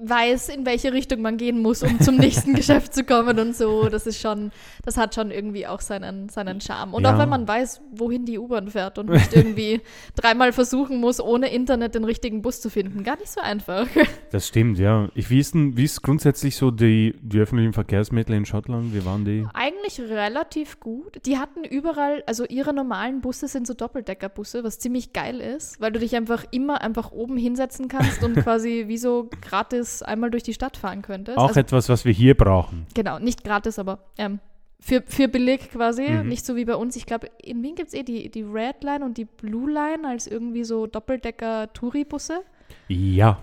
weiß, 0.00 0.48
in 0.48 0.66
welche 0.66 0.92
Richtung 0.92 1.22
man 1.22 1.36
gehen 1.36 1.60
muss, 1.60 1.82
um 1.82 2.00
zum 2.00 2.16
nächsten 2.16 2.54
Geschäft 2.54 2.94
zu 2.94 3.04
kommen 3.04 3.38
und 3.38 3.54
so. 3.56 3.88
Das 3.88 4.06
ist 4.06 4.20
schon, 4.20 4.50
das 4.84 4.96
hat 4.96 5.14
schon 5.14 5.30
irgendwie 5.30 5.66
auch 5.66 5.80
seinen, 5.80 6.28
seinen 6.28 6.60
Charme. 6.60 6.94
Und 6.94 7.04
Ja. 7.04 7.14
auch 7.14 7.18
wenn 7.18 7.28
man 7.28 7.46
weiß, 7.46 7.80
wohin 7.92 8.24
die 8.24 8.38
U-Bahn 8.38 8.68
fährt 8.68 8.98
und 8.98 9.08
nicht 9.10 9.34
irgendwie 9.34 9.80
dreimal 10.16 10.52
versuchen 10.52 10.98
muss, 11.00 11.20
ohne 11.20 11.52
Internet 11.52 11.94
den 11.94 12.04
richtigen 12.04 12.42
Bus 12.42 12.60
zu 12.60 12.70
finden. 12.70 13.04
Gar 13.04 13.18
nicht 13.18 13.30
so 13.30 13.40
einfach. 13.40 13.86
Das 14.30 14.48
stimmt, 14.48 14.78
ja. 14.78 15.08
Ich, 15.14 15.30
wie, 15.30 15.38
ist 15.38 15.54
denn, 15.54 15.76
wie 15.76 15.84
ist 15.84 16.02
grundsätzlich 16.02 16.56
so 16.56 16.70
die, 16.70 17.14
die 17.22 17.38
öffentlichen 17.38 17.72
Verkehrsmittel 17.72 18.34
in 18.34 18.44
Schottland? 18.46 18.94
Wie 18.94 19.04
waren 19.04 19.24
die? 19.24 19.46
Eigentlich 19.54 20.00
relativ 20.00 20.80
gut. 20.80 21.24
Die 21.26 21.38
hatten 21.38 21.64
überall, 21.64 22.22
also 22.26 22.44
ihre 22.46 22.72
normalen 22.74 23.20
Busse 23.20 23.48
sind 23.48 23.66
so 23.66 23.74
Doppeldeckerbusse, 23.74 24.64
was 24.64 24.78
ziemlich 24.78 25.12
geil 25.12 25.40
ist, 25.40 25.80
weil 25.80 25.92
du 25.92 25.98
dich 26.00 26.16
einfach 26.16 26.44
immer 26.50 26.80
einfach 26.82 27.12
oben 27.12 27.36
hinsetzen 27.36 27.88
kannst 27.88 28.22
und 28.24 28.34
quasi 28.42 28.84
wie 28.88 28.98
so 28.98 29.28
gratis 29.40 29.83
einmal 30.02 30.30
durch 30.30 30.42
die 30.42 30.54
Stadt 30.54 30.76
fahren 30.76 31.02
könntest. 31.02 31.38
Auch 31.38 31.48
also, 31.48 31.60
etwas, 31.60 31.88
was 31.88 32.04
wir 32.04 32.12
hier 32.12 32.34
brauchen. 32.36 32.86
genau, 32.94 33.18
nicht 33.18 33.44
gratis, 33.44 33.78
aber 33.78 33.98
ähm, 34.18 34.38
für, 34.80 35.02
für 35.06 35.28
billig 35.28 35.70
quasi, 35.70 36.08
Mhm. 36.08 36.28
nicht 36.28 36.44
so 36.44 36.56
wie 36.56 36.64
bei 36.64 36.76
uns. 36.76 36.94
Ich 36.96 37.06
glaube, 37.06 37.28
in 37.42 37.62
Wien 37.62 37.74
gibt 37.74 37.88
es 37.88 37.94
eh 37.94 38.02
die, 38.02 38.30
die 38.30 38.42
Red 38.42 38.82
Line 38.84 39.04
und 39.04 39.16
die 39.16 39.24
Blue 39.24 39.70
Line 39.70 40.06
als 40.06 40.26
irgendwie 40.26 40.64
so 40.64 40.86
Doppeldecker-Touri-Busse. 40.86 42.40
Ja, 42.88 43.38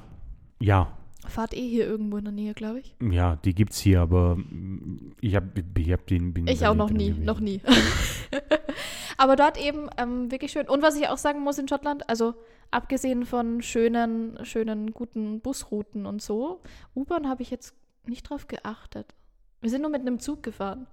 ja, 0.60 0.98
Fahrt 1.28 1.54
eh 1.54 1.68
hier 1.70 1.86
irgendwo 1.86 2.18
in 2.18 2.24
der 2.24 2.34
Nähe, 2.34 2.54
glaube 2.56 2.80
ich. 2.80 2.96
ja, 3.00 3.36
die 3.46 3.54
gibt's 3.54 3.78
hier, 3.80 4.02
aber 4.02 4.38
mm, 4.38 5.14
ich 5.22 5.36
habe 5.36 5.48
ich 5.78 5.92
hab 5.92 6.08
den. 6.08 6.34
Bin 6.34 6.48
Ich 6.48 6.66
auch 6.66 6.74
noch 6.74 6.90
nie, 6.90 7.10
gewesen. 7.10 7.26
noch 7.26 7.40
nie. 7.40 7.62
Aber 9.22 9.36
dort 9.36 9.64
eben 9.64 9.88
ähm, 9.98 10.32
wirklich 10.32 10.52
schön. 10.52 10.68
Und 10.68 10.82
was 10.82 10.96
ich 10.96 11.08
auch 11.08 11.20
sagen 11.20 11.42
muss 11.42 11.60
in 11.60 11.68
Schottland, 11.68 12.10
also 12.10 12.34
abgesehen 12.72 13.28
von 13.28 13.62
schönen, 13.62 14.44
schönen, 14.44 14.94
guten 14.94 15.42
Busrouten 15.42 16.08
und 16.08 16.24
so, 16.24 16.62
U-Bahn 16.96 17.30
habe 17.30 17.44
ich 17.44 17.52
jetzt 17.52 17.76
nicht 18.08 18.28
drauf 18.28 18.48
geachtet. 18.48 19.14
Wir 19.62 19.70
sind 19.70 19.84
nur 19.84 19.92
mit 19.92 20.02
einem 20.02 20.18
Zug 20.20 20.42
gefahren. 20.42 20.88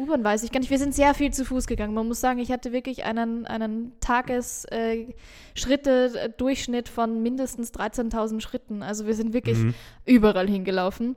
U-Bahn 0.00 0.24
weiß 0.24 0.42
ich 0.42 0.50
gar 0.50 0.58
nicht. 0.58 0.70
Wir 0.70 0.78
sind 0.78 0.92
sehr 0.92 1.14
viel 1.14 1.32
zu 1.32 1.44
Fuß 1.44 1.68
gegangen. 1.68 1.94
Man 1.94 2.08
muss 2.08 2.20
sagen, 2.20 2.40
ich 2.40 2.50
hatte 2.50 2.72
wirklich 2.72 3.04
einen, 3.04 3.46
einen 3.46 3.92
Tages-Schritte-Durchschnitt 4.00 6.88
von 6.88 7.22
mindestens 7.22 7.72
13.000 7.72 8.40
Schritten. 8.40 8.82
Also 8.82 9.06
wir 9.06 9.14
sind 9.14 9.32
wirklich 9.32 9.58
Mhm. 9.58 9.74
überall 10.04 10.48
hingelaufen. 10.48 11.14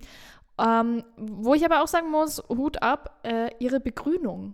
Ähm, 0.60 1.04
wo 1.18 1.56
ich 1.56 1.66
aber 1.66 1.82
auch 1.82 1.88
sagen 1.88 2.12
muss, 2.12 2.44
Hut 2.50 2.84
ab, 2.84 3.20
äh, 3.24 3.50
ihre 3.58 3.80
Begrünung. 3.80 4.54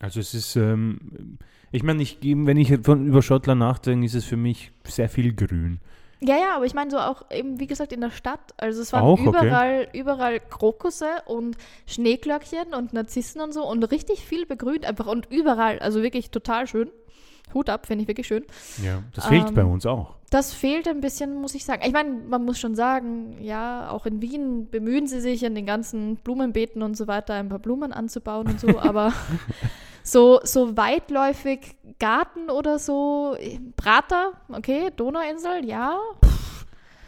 Also 0.00 0.20
es 0.20 0.34
ist, 0.34 0.56
ähm, 0.56 1.38
ich 1.72 1.82
meine, 1.82 2.02
ich, 2.02 2.18
wenn 2.22 2.56
ich 2.56 2.78
von, 2.82 3.06
über 3.06 3.22
Schottland 3.22 3.60
nachdenke, 3.60 4.06
ist 4.06 4.14
es 4.14 4.24
für 4.24 4.36
mich 4.36 4.72
sehr 4.84 5.08
viel 5.08 5.34
grün. 5.34 5.80
Ja, 6.20 6.36
ja, 6.36 6.56
aber 6.56 6.64
ich 6.64 6.74
meine 6.74 6.90
so 6.90 6.98
auch 6.98 7.30
eben, 7.30 7.60
wie 7.60 7.66
gesagt, 7.66 7.92
in 7.92 8.00
der 8.00 8.10
Stadt. 8.10 8.54
Also 8.56 8.80
es 8.80 8.92
waren 8.92 9.02
Auch, 9.02 9.20
okay. 9.20 9.28
überall, 9.28 9.88
überall 9.92 10.40
Krokusse 10.40 11.06
und 11.26 11.56
Schneeglöckchen 11.86 12.72
und 12.74 12.92
Narzissen 12.92 13.40
und 13.40 13.52
so 13.52 13.68
und 13.68 13.82
richtig 13.90 14.24
viel 14.24 14.46
begrünt 14.46 14.86
einfach 14.86 15.06
und 15.06 15.30
überall. 15.30 15.78
Also 15.80 16.02
wirklich 16.02 16.30
total 16.30 16.66
schön. 16.66 16.90
Hut 17.52 17.68
ab, 17.68 17.86
finde 17.86 18.02
ich 18.02 18.08
wirklich 18.08 18.26
schön. 18.26 18.44
Ja, 18.82 19.02
das 19.14 19.26
fehlt 19.26 19.48
Ähm, 19.48 19.54
bei 19.54 19.64
uns 19.64 19.84
auch. 19.84 20.14
Das 20.30 20.54
fehlt 20.54 20.88
ein 20.88 21.00
bisschen, 21.00 21.34
muss 21.34 21.54
ich 21.54 21.64
sagen. 21.64 21.82
Ich 21.86 21.92
meine, 21.92 22.10
man 22.10 22.44
muss 22.44 22.58
schon 22.58 22.74
sagen, 22.74 23.36
ja, 23.42 23.90
auch 23.90 24.06
in 24.06 24.22
Wien 24.22 24.68
bemühen 24.70 25.06
sie 25.06 25.20
sich 25.20 25.42
in 25.42 25.54
den 25.54 25.66
ganzen 25.66 26.16
Blumenbeeten 26.16 26.82
und 26.82 26.96
so 26.96 27.06
weiter 27.06 27.34
ein 27.34 27.50
paar 27.50 27.58
Blumen 27.58 27.92
anzubauen 27.92 28.48
und 28.48 28.58
so, 28.58 28.78
aber 28.80 29.12
so, 30.04 30.38
so 30.44 30.76
weitläufig 30.76 31.76
Garten 31.98 32.50
oder 32.50 32.78
so, 32.78 33.36
Prater, 33.76 34.32
okay, 34.48 34.90
Donauinsel, 34.94 35.64
ja, 35.64 35.98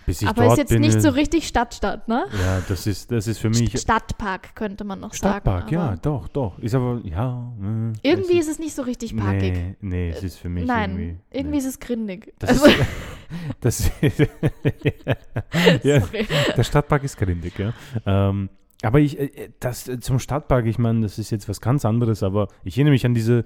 Bis 0.06 0.22
ich 0.22 0.28
aber 0.28 0.46
ist 0.46 0.56
jetzt 0.58 0.68
bin, 0.70 0.80
nicht 0.80 1.02
so 1.02 1.10
richtig 1.10 1.46
Stadtstadt, 1.48 2.06
ne? 2.08 2.26
Ja, 2.40 2.62
das 2.68 2.86
ist, 2.86 3.10
das 3.10 3.26
ist 3.26 3.38
für 3.38 3.50
mich 3.50 3.78
Stadtpark 3.78 4.54
könnte 4.54 4.84
man 4.84 5.00
noch 5.00 5.12
Stadtpark, 5.12 5.62
sagen. 5.64 5.74
ja, 5.74 5.86
aber 5.88 5.96
doch, 5.96 6.28
doch. 6.28 6.58
Ist 6.60 6.74
aber, 6.76 7.00
ja. 7.04 7.52
äh, 7.60 8.08
Irgendwie 8.08 8.38
es 8.38 8.46
ist 8.46 8.52
es 8.52 8.58
nicht 8.60 8.74
so 8.74 8.82
richtig 8.82 9.16
parkig. 9.16 9.52
Nee, 9.52 9.76
nee, 9.80 10.10
es 10.10 10.22
ist 10.22 10.38
für 10.38 10.48
mich 10.48 10.64
Nein, 10.64 10.90
irgendwie. 10.90 11.18
irgendwie, 11.30 11.50
nee. 11.50 11.58
ist 11.58 11.66
es 11.66 11.80
grindig. 11.80 12.32
Das 12.38 12.50
Also, 12.50 12.66
ist, 12.66 12.76
das 13.60 13.90
ja, 15.82 16.00
sorry. 16.00 16.26
der 16.56 16.62
Stadtpark 16.64 17.02
ist 17.04 17.18
grindig, 17.18 17.58
ja. 17.58 17.72
Ähm, 18.06 18.48
aber 18.82 19.00
ich, 19.00 19.18
äh, 19.18 19.50
das 19.60 19.88
äh, 19.88 20.00
zum 20.00 20.18
Stadtpark, 20.18 20.66
ich 20.66 20.78
meine, 20.78 21.00
das 21.02 21.18
ist 21.18 21.30
jetzt 21.30 21.48
was 21.48 21.60
ganz 21.60 21.84
anderes, 21.84 22.22
aber 22.22 22.48
ich 22.64 22.76
erinnere 22.76 22.92
mich 22.92 23.06
an 23.06 23.14
diese 23.14 23.44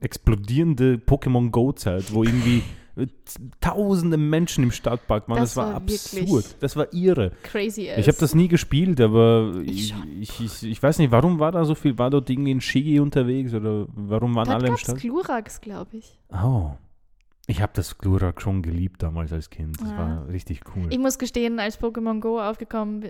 explodierende 0.00 0.94
Pokémon 0.96 1.50
Go-Zeit, 1.50 2.12
wo 2.12 2.24
irgendwie 2.24 2.62
äh, 2.96 3.06
tausende 3.60 4.16
Menschen 4.16 4.64
im 4.64 4.72
Stadtpark 4.72 5.28
waren. 5.28 5.38
Das, 5.38 5.50
Das 5.50 5.56
war, 5.56 5.66
war 5.68 5.76
absurd. 5.76 6.56
Das 6.60 6.76
war 6.76 6.92
irre. 6.92 7.32
Crazy 7.42 7.88
Ich 7.96 8.08
habe 8.08 8.18
das 8.18 8.34
nie 8.34 8.48
gespielt, 8.48 9.00
aber 9.00 9.54
Ich 9.64 9.94
ich, 10.20 10.40
ich, 10.40 10.62
ich, 10.64 10.82
weiß 10.82 10.98
nicht, 10.98 11.12
warum 11.12 11.38
war 11.38 11.52
da 11.52 11.64
so 11.64 11.74
viel? 11.74 11.96
War 11.98 12.10
dort 12.10 12.28
irgendwie 12.28 12.54
ein 12.54 12.60
Shigi 12.60 13.00
unterwegs 13.00 13.54
oder 13.54 13.86
warum 13.94 14.34
waren 14.34 14.48
Da 14.48 14.54
alle 14.54 14.66
im 14.66 14.72
gab 14.72 14.76
es 14.76 14.82
Stadt? 14.82 14.98
Glurax, 14.98 15.60
glaube 15.60 15.96
ich. 15.96 16.18
Oh. 16.30 16.72
Ich 17.48 17.60
habe 17.60 17.72
das 17.74 17.98
Glurak 17.98 18.40
schon 18.40 18.62
geliebt 18.62 19.02
damals 19.02 19.32
als 19.32 19.50
Kind. 19.50 19.80
Das 19.80 19.90
Ja. 19.90 19.98
war 19.98 20.28
richtig 20.28 20.60
cool. 20.76 20.86
Ich 20.90 20.98
muss 20.98 21.18
gestehen, 21.18 21.58
als 21.58 21.80
Pokémon 21.80 22.20
Go 22.20 22.40
aufgekommen 22.40 23.02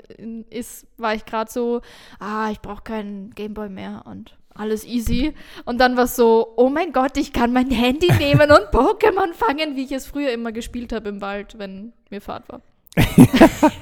ist, 0.48 0.86
war 0.96 1.14
ich 1.14 1.24
gerade 1.26 1.50
so, 1.50 1.82
ah, 2.18 2.48
ich 2.50 2.60
brauche 2.60 2.82
keinen 2.82 3.30
Gameboy 3.34 3.68
mehr 3.68 4.02
und 4.06 4.36
alles 4.54 4.86
easy. 4.86 5.34
Und 5.64 5.80
dann 5.80 5.96
war 5.96 6.04
es 6.04 6.16
so, 6.16 6.54
oh 6.56 6.70
mein 6.70 6.92
Gott, 6.92 7.16
ich 7.18 7.32
kann 7.32 7.52
mein 7.52 7.70
Handy 7.70 8.10
nehmen 8.18 8.50
und 8.50 8.70
Pokémon 8.72 9.32
fangen, 9.34 9.76
wie 9.76 9.84
ich 9.84 9.92
es 9.92 10.06
früher 10.06 10.32
immer 10.32 10.52
gespielt 10.52 10.92
habe 10.92 11.10
im 11.10 11.20
Wald, 11.20 11.58
wenn 11.58 11.92
mir 12.10 12.20
Fahrt 12.20 12.48
war. 12.48 12.62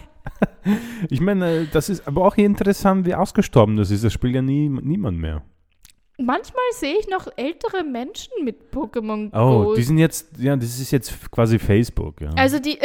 Ich 1.09 1.21
meine, 1.21 1.67
das 1.67 1.89
ist 1.89 2.07
aber 2.07 2.25
auch 2.25 2.37
interessant, 2.37 3.07
wie 3.07 3.15
ausgestorben 3.15 3.77
das 3.77 3.91
ist. 3.91 4.05
Das 4.05 4.13
spielt 4.13 4.35
ja 4.35 4.43
nie, 4.43 4.69
niemand 4.69 5.19
mehr. 5.19 5.43
Manchmal 6.23 6.63
sehe 6.75 6.97
ich 6.99 7.09
noch 7.09 7.27
ältere 7.37 7.83
Menschen 7.83 8.33
mit 8.45 8.71
Pokémon 8.73 9.31
Oh, 9.33 9.65
Go. 9.65 9.75
die 9.75 9.83
sind 9.83 9.99
jetzt, 9.99 10.29
ja, 10.39 10.55
das 10.57 10.79
ist 10.79 10.91
jetzt 10.91 11.31
quasi 11.31 11.59
Facebook, 11.59 12.21
ja. 12.21 12.31
also 12.37 12.59
die, 12.59 12.79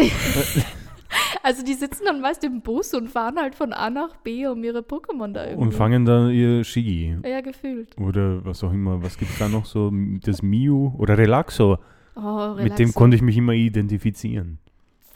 also 1.44 1.64
die 1.64 1.74
sitzen 1.74 2.04
dann 2.06 2.22
meist 2.22 2.44
im 2.44 2.62
Bus 2.62 2.94
und 2.94 3.10
fahren 3.10 3.38
halt 3.38 3.56
von 3.56 3.74
A 3.74 3.90
nach 3.90 4.16
B, 4.18 4.48
um 4.48 4.64
ihre 4.64 4.80
Pokémon 4.80 5.34
da 5.34 5.46
irgendwie. 5.46 5.64
und 5.66 5.74
fangen 5.74 6.06
dann 6.06 6.32
ihr 6.32 6.64
Shigi. 6.64 7.18
Ja, 7.26 7.42
gefühlt. 7.42 7.90
Oder 8.00 8.44
was 8.46 8.64
auch 8.64 8.72
immer. 8.72 9.04
Was 9.04 9.18
gibt 9.18 9.32
es 9.32 9.38
da 9.40 9.48
noch 9.50 9.66
so? 9.66 9.92
Das 10.24 10.42
Miu 10.42 10.94
oder 10.98 11.18
Relaxo. 11.18 11.78
Oh, 12.16 12.54
Mit 12.56 12.74
dem 12.80 12.90
Relaxo. 12.90 12.94
konnte 13.00 13.16
ich 13.18 13.22
mich 13.22 13.38
immer 13.38 13.54
identifizieren. 13.54 14.60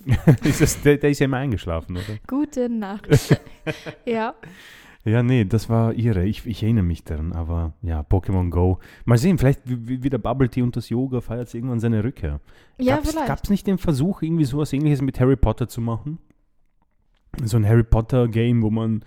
ist 0.44 0.62
das, 0.62 0.82
der, 0.82 0.98
der 0.98 1.10
ist 1.10 1.20
ja 1.20 1.26
immer 1.26 1.38
eingeschlafen, 1.38 1.98
oder? 1.98 2.18
Gute 2.28 2.70
Nacht. 2.70 3.08
ja. 4.06 4.34
Ja, 5.06 5.24
nee, 5.24 5.46
das 5.46 5.70
war 5.70 5.94
irre. 5.94 6.26
Ich, 6.26 6.46
ich 6.46 6.62
erinnere 6.62 6.84
mich 6.84 7.04
daran, 7.06 7.32
aber 7.34 7.74
ja, 7.82 8.02
Pokémon 8.02 8.50
Go. 8.50 8.80
Mal 9.06 9.18
sehen, 9.18 9.38
vielleicht 9.38 9.62
wie, 9.66 9.88
wie- 9.88 10.04
wie 10.04 10.10
der 10.10 10.18
Bubble 10.18 10.50
Tea 10.50 10.62
und 10.62 10.76
das 10.76 10.90
Yoga 10.90 11.22
feiert 11.22 11.54
irgendwann 11.54 11.80
seine 11.80 12.04
Rückkehr. 12.04 12.42
Ja, 12.78 12.96
Gab's, 12.98 13.12
vielleicht. 13.12 13.28
Gab 13.28 13.44
es 13.44 13.50
nicht 13.50 13.66
den 13.66 13.78
Versuch, 13.78 14.22
irgendwie 14.22 14.44
sowas 14.46 14.74
ähnliches 14.74 15.02
mit 15.02 15.20
Harry 15.20 15.38
Potter 15.38 15.68
zu 15.70 15.80
machen? 15.82 16.20
So 17.44 17.58
ein 17.58 17.66
Harry 17.66 17.84
Potter 17.84 18.28
Game, 18.28 18.62
wo 18.62 18.70
man, 18.70 19.06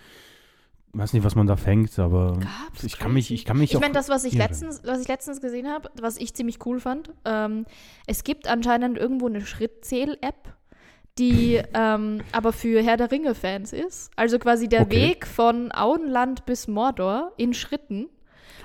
weiß 0.94 1.12
nicht, 1.12 1.24
was 1.24 1.35
man 1.35 1.46
da 1.46 1.57
fängt, 1.57 1.98
aber 1.98 2.38
Gab's? 2.38 2.85
ich 2.85 2.98
kann 2.98 3.12
mich, 3.12 3.31
ich 3.31 3.44
kann 3.44 3.59
mich 3.59 3.74
Ich 3.74 3.81
meine, 3.81 3.92
das, 3.92 4.09
was 4.09 4.24
ich 4.24 4.35
irre. 4.37 4.44
letztens, 4.44 4.83
was 4.85 5.02
ich 5.02 5.09
letztens 5.09 5.40
gesehen 5.42 5.66
habe, 5.68 5.90
was 6.00 6.16
ich 6.16 6.33
ziemlich 6.35 6.64
cool 6.64 6.81
fand, 6.81 7.12
ähm, 7.26 7.66
es 8.07 8.24
gibt 8.24 8.48
anscheinend 8.48 8.96
irgendwo 8.96 9.26
eine 9.26 9.42
Schrittzähl-App, 9.42 10.55
die 11.18 11.61
ähm, 11.75 12.20
aber 12.33 12.53
für 12.53 12.83
Herr 12.83 12.96
der 12.96 13.11
Ringe-Fans 13.11 13.72
ist. 13.72 14.11
Also 14.16 14.38
quasi 14.38 14.68
der 14.68 14.83
Okay. 14.83 15.09
Weg 15.11 15.27
von 15.27 15.70
Auenland 15.72 16.46
bis 16.46 16.68
Mordor 16.68 17.33
in 17.37 17.53
Schritten. 17.55 18.09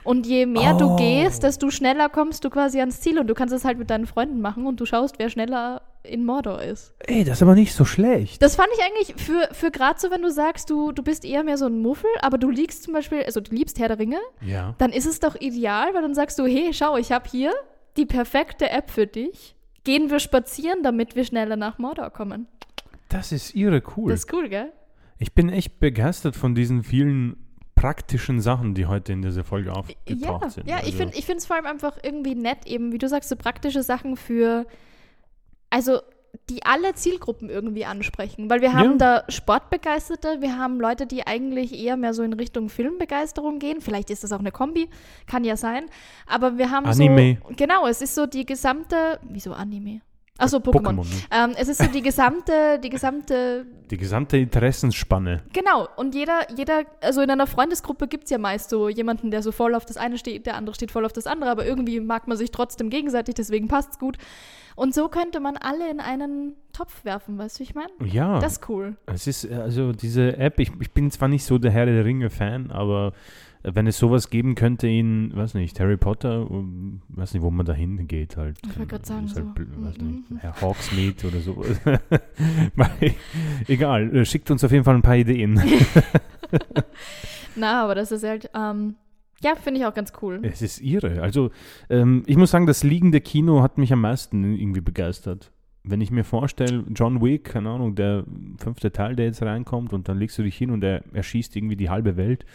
Und 0.03 0.25
je 0.25 0.45
mehr 0.45 0.73
du 0.75 0.91
Oh. 0.91 0.95
gehst, 0.95 1.43
desto 1.43 1.69
schneller 1.69 2.07
kommst 2.07 2.45
du 2.45 2.49
quasi 2.49 2.79
ans 2.79 3.01
Ziel. 3.01 3.19
Und 3.19 3.27
du 3.27 3.33
kannst 3.33 3.53
es 3.53 3.65
halt 3.65 3.77
mit 3.77 3.89
deinen 3.89 4.05
Freunden 4.07 4.39
machen 4.39 4.65
und 4.65 4.79
du 4.79 4.85
schaust, 4.85 5.19
wer 5.19 5.29
schneller 5.29 5.81
in 6.03 6.23
Mordor 6.23 6.61
ist. 6.61 6.93
Ey, 6.99 7.25
das 7.25 7.39
ist 7.39 7.41
aber 7.41 7.55
nicht 7.55 7.73
so 7.73 7.83
schlecht. 7.83 8.41
Das 8.41 8.55
fand 8.55 8.69
ich 8.77 8.81
eigentlich 8.85 9.21
für, 9.21 9.49
für 9.53 9.69
gerade 9.69 9.99
so, 9.99 10.09
wenn 10.09 10.21
du 10.21 10.31
sagst, 10.31 10.69
du, 10.69 10.93
du 10.93 11.03
bist 11.03 11.25
eher 11.25 11.43
mehr 11.43 11.57
so 11.57 11.65
ein 11.65 11.81
Muffel, 11.81 12.09
aber 12.21 12.37
du 12.37 12.49
liegst 12.49 12.83
zum 12.83 12.93
Beispiel, 12.93 13.23
also 13.23 13.41
du 13.41 13.53
liebst 13.53 13.77
Herr 13.79 13.89
der 13.89 13.99
Ringe, 13.99 14.19
Ja. 14.41 14.73
dann 14.77 14.93
ist 14.93 15.05
es 15.05 15.19
doch 15.19 15.35
ideal, 15.35 15.93
weil 15.93 16.01
dann 16.03 16.15
sagst 16.15 16.39
du, 16.39 16.45
hey, 16.45 16.69
schau, 16.71 16.95
ich 16.95 17.11
habe 17.11 17.29
hier 17.29 17.51
die 17.97 18.05
perfekte 18.05 18.69
App 18.69 18.89
für 18.89 19.07
dich. 19.07 19.56
Gehen 19.87 20.09
wir 20.11 20.19
spazieren, 20.19 20.83
damit 20.83 21.15
wir 21.15 21.23
schneller 21.23 21.55
nach 21.55 21.77
Mordor 21.79 22.09
kommen. 22.09 22.45
Das 23.07 23.31
ist 23.31 23.55
irre 23.55 23.81
cool. 23.95 24.11
Das 24.11 24.25
ist 24.25 24.33
cool, 24.33 24.49
gell? 24.49 24.73
ich 25.17 25.33
bin 25.33 25.47
echt 25.49 25.79
begeistert 25.79 26.35
von 26.35 26.53
diesen 26.55 26.83
vielen 26.83 27.37
praktischen 27.75 28.41
Sachen, 28.41 28.73
die 28.73 28.85
heute 28.85 29.13
in 29.13 29.21
dieser 29.21 29.43
Folge 29.45 29.71
aufgetaucht 29.73 30.41
Ja, 30.43 30.49
sind. 30.49 30.67
ja 30.67 30.77
ich 30.79 30.85
Also- 30.87 30.97
finde 30.97 31.15
ich 31.17 31.29
es 31.29 31.45
vor 31.45 31.55
allem 31.55 31.65
einfach 31.67 31.97
irgendwie 32.03 32.35
nett, 32.35 32.65
eben, 32.67 32.91
wie 32.91 32.97
du 32.97 33.07
sagst, 33.07 33.29
so 33.29 33.35
praktische 33.37 33.81
Sachen 33.81 34.17
für, 34.17 34.67
also 35.69 36.01
die 36.49 36.65
alle 36.65 36.93
Zielgruppen 36.93 37.49
irgendwie 37.49 37.85
ansprechen. 37.85 38.49
Weil 38.49 38.61
wir 38.61 38.73
haben 38.73 38.97
da 38.97 39.23
Sportbegeisterte, 39.27 40.41
wir 40.41 40.57
haben 40.57 40.79
Leute, 40.79 41.05
die 41.05 41.27
eigentlich 41.27 41.77
eher 41.77 41.97
mehr 41.97 42.13
so 42.13 42.23
in 42.23 42.33
Richtung 42.33 42.69
Filmbegeisterung 42.69 43.59
gehen. 43.59 43.81
Vielleicht 43.81 44.09
ist 44.09 44.23
das 44.23 44.31
auch 44.31 44.39
eine 44.39 44.51
Kombi, 44.51 44.89
kann 45.25 45.43
ja 45.43 45.57
sein. 45.57 45.85
Aber 46.25 46.57
wir 46.57 46.71
haben 46.71 46.85
Anime. 46.85 47.39
so. 47.47 47.53
Genau, 47.55 47.87
es 47.87 48.01
ist 48.01 48.15
so 48.15 48.25
die 48.25 48.45
gesamte. 48.45 49.19
Wieso 49.23 49.53
Anime? 49.53 50.01
Achso, 50.39 50.57
Pokémon. 50.57 50.95
Pokémon, 50.95 51.03
ne? 51.05 51.21
Ähm, 51.31 51.55
es 51.57 51.67
ist 51.67 51.81
so 51.81 51.87
die 51.87 52.01
gesamte, 52.01 52.79
die 52.83 52.89
gesamte 52.89 53.65
Die 53.89 53.97
gesamte 53.97 54.37
Interessensspanne. 54.37 55.41
Genau, 55.53 55.87
und 55.95 56.13
jeder, 56.13 56.41
jeder, 56.55 56.83
also 57.01 57.21
in 57.21 57.29
einer 57.31 57.47
Freundesgruppe 57.47 58.07
gibt 58.07 58.25
es 58.25 58.29
ja 58.29 58.37
meist 58.37 58.69
so 58.69 58.89
jemanden, 58.89 59.31
der 59.31 59.41
so 59.41 59.51
voll 59.51 59.73
auf 59.73 59.85
das 59.85 59.97
eine 59.97 60.17
steht, 60.17 60.45
der 60.45 60.55
andere 60.55 60.75
steht 60.75 60.91
voll 60.91 61.05
auf 61.05 61.13
das 61.13 61.25
andere, 61.27 61.49
aber 61.49 61.65
irgendwie 61.65 61.99
mag 61.99 62.27
man 62.27 62.37
sich 62.37 62.51
trotzdem 62.51 62.89
gegenseitig, 62.89 63.35
deswegen 63.35 63.67
passt's 63.67 63.97
gut. 63.97 64.17
Und 64.75 64.93
so 64.93 65.07
könnte 65.09 65.39
man 65.39 65.57
alle 65.57 65.89
in 65.89 65.99
einen 65.99 66.53
Topf 66.71 67.03
werfen, 67.03 67.39
weißt 67.39 67.55
du, 67.57 67.59
wie 67.61 67.63
ich 67.63 67.73
meine? 67.73 67.89
Ja, 68.05 68.39
Das 68.39 68.53
ist 68.53 68.69
cool. 68.69 68.95
es 69.07 69.25
ist 69.25 69.45
äh, 69.45 69.55
also 69.55 69.91
diese 69.91 70.37
App, 70.37 70.59
ich, 70.59 70.71
ich 70.79 70.91
bin 70.91 71.09
zwar 71.09 71.29
nicht 71.29 71.45
so 71.45 71.57
der 71.57 71.71
Herr 71.71 71.87
der 71.87 72.05
Ringe-Fan, 72.05 72.69
aber 72.69 73.13
wenn 73.63 73.87
es 73.87 73.97
sowas 73.97 74.29
geben 74.29 74.55
könnte 74.55 74.87
in, 74.87 75.35
weiß 75.35 75.53
nicht, 75.55 75.79
Harry 75.79 75.97
Potter, 75.97 76.49
um, 76.49 77.01
weiß 77.09 77.33
nicht, 77.33 77.43
wo 77.43 77.49
man 77.51 77.65
da 77.65 77.73
hingeht 77.73 78.37
halt. 78.37 78.57
Ich 78.63 78.69
wollte 78.77 78.87
gerade 78.87 79.05
sagen, 79.05 79.25
Ist 79.25 79.35
halt, 79.35 79.45
so. 79.57 79.83
weiß 79.85 79.97
Mhm. 79.97 80.23
nicht, 80.29 80.41
Herr 80.41 80.61
Hawksmeade 80.61 81.27
oder 81.27 81.39
so. 81.39 81.63
Egal, 83.67 84.15
äh, 84.15 84.25
schickt 84.25 84.51
uns 84.51 84.63
auf 84.63 84.71
jeden 84.71 84.83
Fall 84.83 84.95
ein 84.95 85.01
paar 85.01 85.17
Ideen. 85.17 85.61
Na, 87.55 87.83
aber 87.83 87.95
das 87.95 88.11
ist 88.11 88.23
halt, 88.23 88.49
ähm, 88.55 88.95
ja, 89.41 89.55
finde 89.55 89.79
ich 89.79 89.85
auch 89.85 89.93
ganz 89.93 90.13
cool. 90.21 90.39
Es 90.43 90.61
ist 90.61 90.81
irre. 90.81 91.21
Also, 91.21 91.51
ähm, 91.89 92.23
ich 92.27 92.37
muss 92.37 92.51
sagen, 92.51 92.67
das 92.67 92.83
liegende 92.83 93.21
Kino 93.21 93.61
hat 93.61 93.77
mich 93.77 93.91
am 93.93 94.01
meisten 94.01 94.43
irgendwie 94.55 94.81
begeistert. 94.81 95.51
Wenn 95.83 96.01
ich 96.01 96.11
mir 96.11 96.23
vorstelle, 96.23 96.83
John 96.93 97.21
Wick, 97.21 97.45
keine 97.45 97.69
Ahnung, 97.69 97.95
der 97.95 98.25
fünfte 98.57 98.91
Teil, 98.91 99.15
der 99.15 99.27
jetzt 99.27 99.41
reinkommt 99.41 99.93
und 99.93 100.09
dann 100.09 100.17
legst 100.17 100.37
du 100.37 100.43
dich 100.43 100.57
hin 100.57 100.71
und 100.71 100.83
er 100.83 101.03
erschießt 101.13 101.55
irgendwie 101.55 101.77
die 101.77 101.89
halbe 101.89 102.17
Welt. 102.17 102.45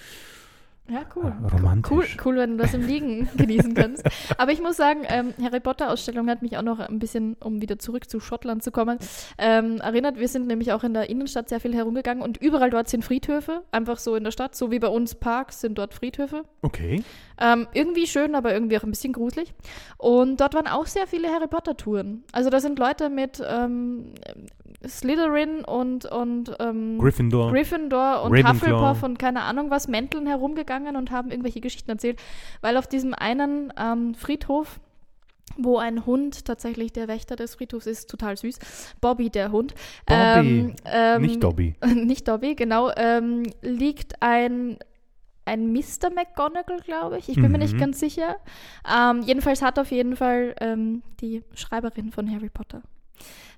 Ja, 0.88 1.05
cool. 1.14 1.33
Ah, 1.42 1.49
romantisch. 1.49 1.90
Cool, 1.90 2.07
cool, 2.25 2.37
wenn 2.38 2.57
du 2.57 2.62
das 2.62 2.75
im 2.75 2.87
Liegen 2.87 3.29
genießen 3.37 3.75
kannst. 3.75 4.05
Aber 4.37 4.51
ich 4.51 4.61
muss 4.61 4.77
sagen, 4.77 5.03
ähm, 5.09 5.33
Harry 5.40 5.61
Potter-Ausstellung 5.61 6.29
hat 6.29 6.42
mich 6.42 6.57
auch 6.57 6.62
noch 6.62 6.81
ein 6.81 6.99
bisschen, 6.99 7.37
um 7.40 7.62
wieder 7.62 7.79
zurück 7.79 8.11
zu 8.11 8.18
Schottland 8.18 8.62
zu 8.62 8.73
kommen, 8.73 8.99
ähm, 9.38 9.79
erinnert. 9.81 10.18
Wir 10.18 10.29
sind 10.29 10.49
nämlich 10.49 10.73
auch 10.73 10.83
in 10.83 10.92
der 10.92 11.09
Innenstadt 11.09 11.49
sehr 11.49 11.61
viel 11.61 11.75
herumgegangen 11.75 12.23
und 12.23 12.37
überall 12.37 12.71
dort 12.71 12.88
sind 12.88 13.05
Friedhöfe, 13.05 13.62
einfach 13.71 13.99
so 13.99 14.16
in 14.16 14.25
der 14.25 14.33
Stadt, 14.33 14.57
so 14.57 14.71
wie 14.71 14.81
bei 14.81 14.88
uns 14.88 15.14
Parks 15.14 15.61
sind 15.61 15.79
dort 15.79 15.95
Friedhöfe. 15.95 16.42
Okay. 16.62 17.03
Ähm, 17.40 17.68
irgendwie 17.73 18.07
schön, 18.07 18.35
aber 18.35 18.53
irgendwie 18.53 18.77
auch 18.77 18.85
ein 18.85 18.90
bisschen 18.90 19.12
gruselig. 19.12 19.55
Und 19.99 20.40
dort 20.40 20.55
waren 20.55 20.66
auch 20.66 20.87
sehr 20.87 21.07
viele 21.07 21.29
Harry 21.29 21.47
Potter-Touren. 21.47 22.25
Also 22.33 22.51
da 22.51 22.61
sind 22.61 22.79
Leute 22.79 23.09
mit 23.09 23.42
ähm, 23.47 24.14
Slytherin 24.87 25.65
und, 25.65 26.07
und 26.07 26.55
ähm, 26.61 26.99
Gryffindor. 26.99 27.51
Gryffindor 27.51 28.23
und 28.23 28.33
Ravenclaw. 28.33 28.53
Hufflepuff 28.55 29.03
und 29.03 29.19
keine 29.19 29.43
Ahnung 29.43 29.71
was, 29.71 29.89
Mänteln 29.89 30.27
herumgegangen 30.27 30.97
und 30.97 31.11
haben 31.11 31.31
irgendwelche 31.31 31.61
Geschichten 31.61 31.91
erzählt, 31.91 32.21
weil 32.61 32.77
auf 32.77 32.87
diesem 32.87 33.15
einen 33.15 33.73
ähm, 33.79 34.15
Friedhof 34.15 34.81
wo 35.59 35.77
ein 35.77 36.07
Hund 36.07 36.47
tatsächlich 36.47 36.93
der 36.95 37.09
Wächter 37.09 37.37
des 37.37 37.57
Friedhofs 37.57 37.87
ist, 37.87 38.09
total 38.09 38.39
süß. 38.39 38.59
Bobby, 39.03 39.29
der 39.29 39.53
Hund. 39.53 39.75
Bobby, 40.07 40.75
ähm, 40.87 41.23
Nicht 41.23 41.43
Dobby. 41.43 41.75
nicht 41.95 42.27
Dobby, 42.27 42.55
genau, 42.55 42.91
ähm, 42.97 43.43
liegt 43.61 44.15
ein, 44.23 44.79
ein 45.45 45.73
Mr. 45.73 46.09
McGonagall, 46.15 46.81
glaube 46.81 47.19
ich. 47.19 47.29
Ich 47.29 47.37
bin 47.37 47.53
mir 47.53 47.59
nicht 47.59 47.75
Mhm. 47.75 47.81
ganz 47.81 48.01
sicher. 48.01 48.37
Ähm, 48.91 49.23
jedenfalls 49.27 49.61
hat 49.61 49.79
auf 49.79 49.91
jeden 49.91 50.17
Fall 50.17 50.55
ähm, 50.61 51.03
die 51.21 51.43
Schreiberin 51.55 52.13
von 52.13 52.31
Harry 52.31 52.49
Potter 52.49 52.81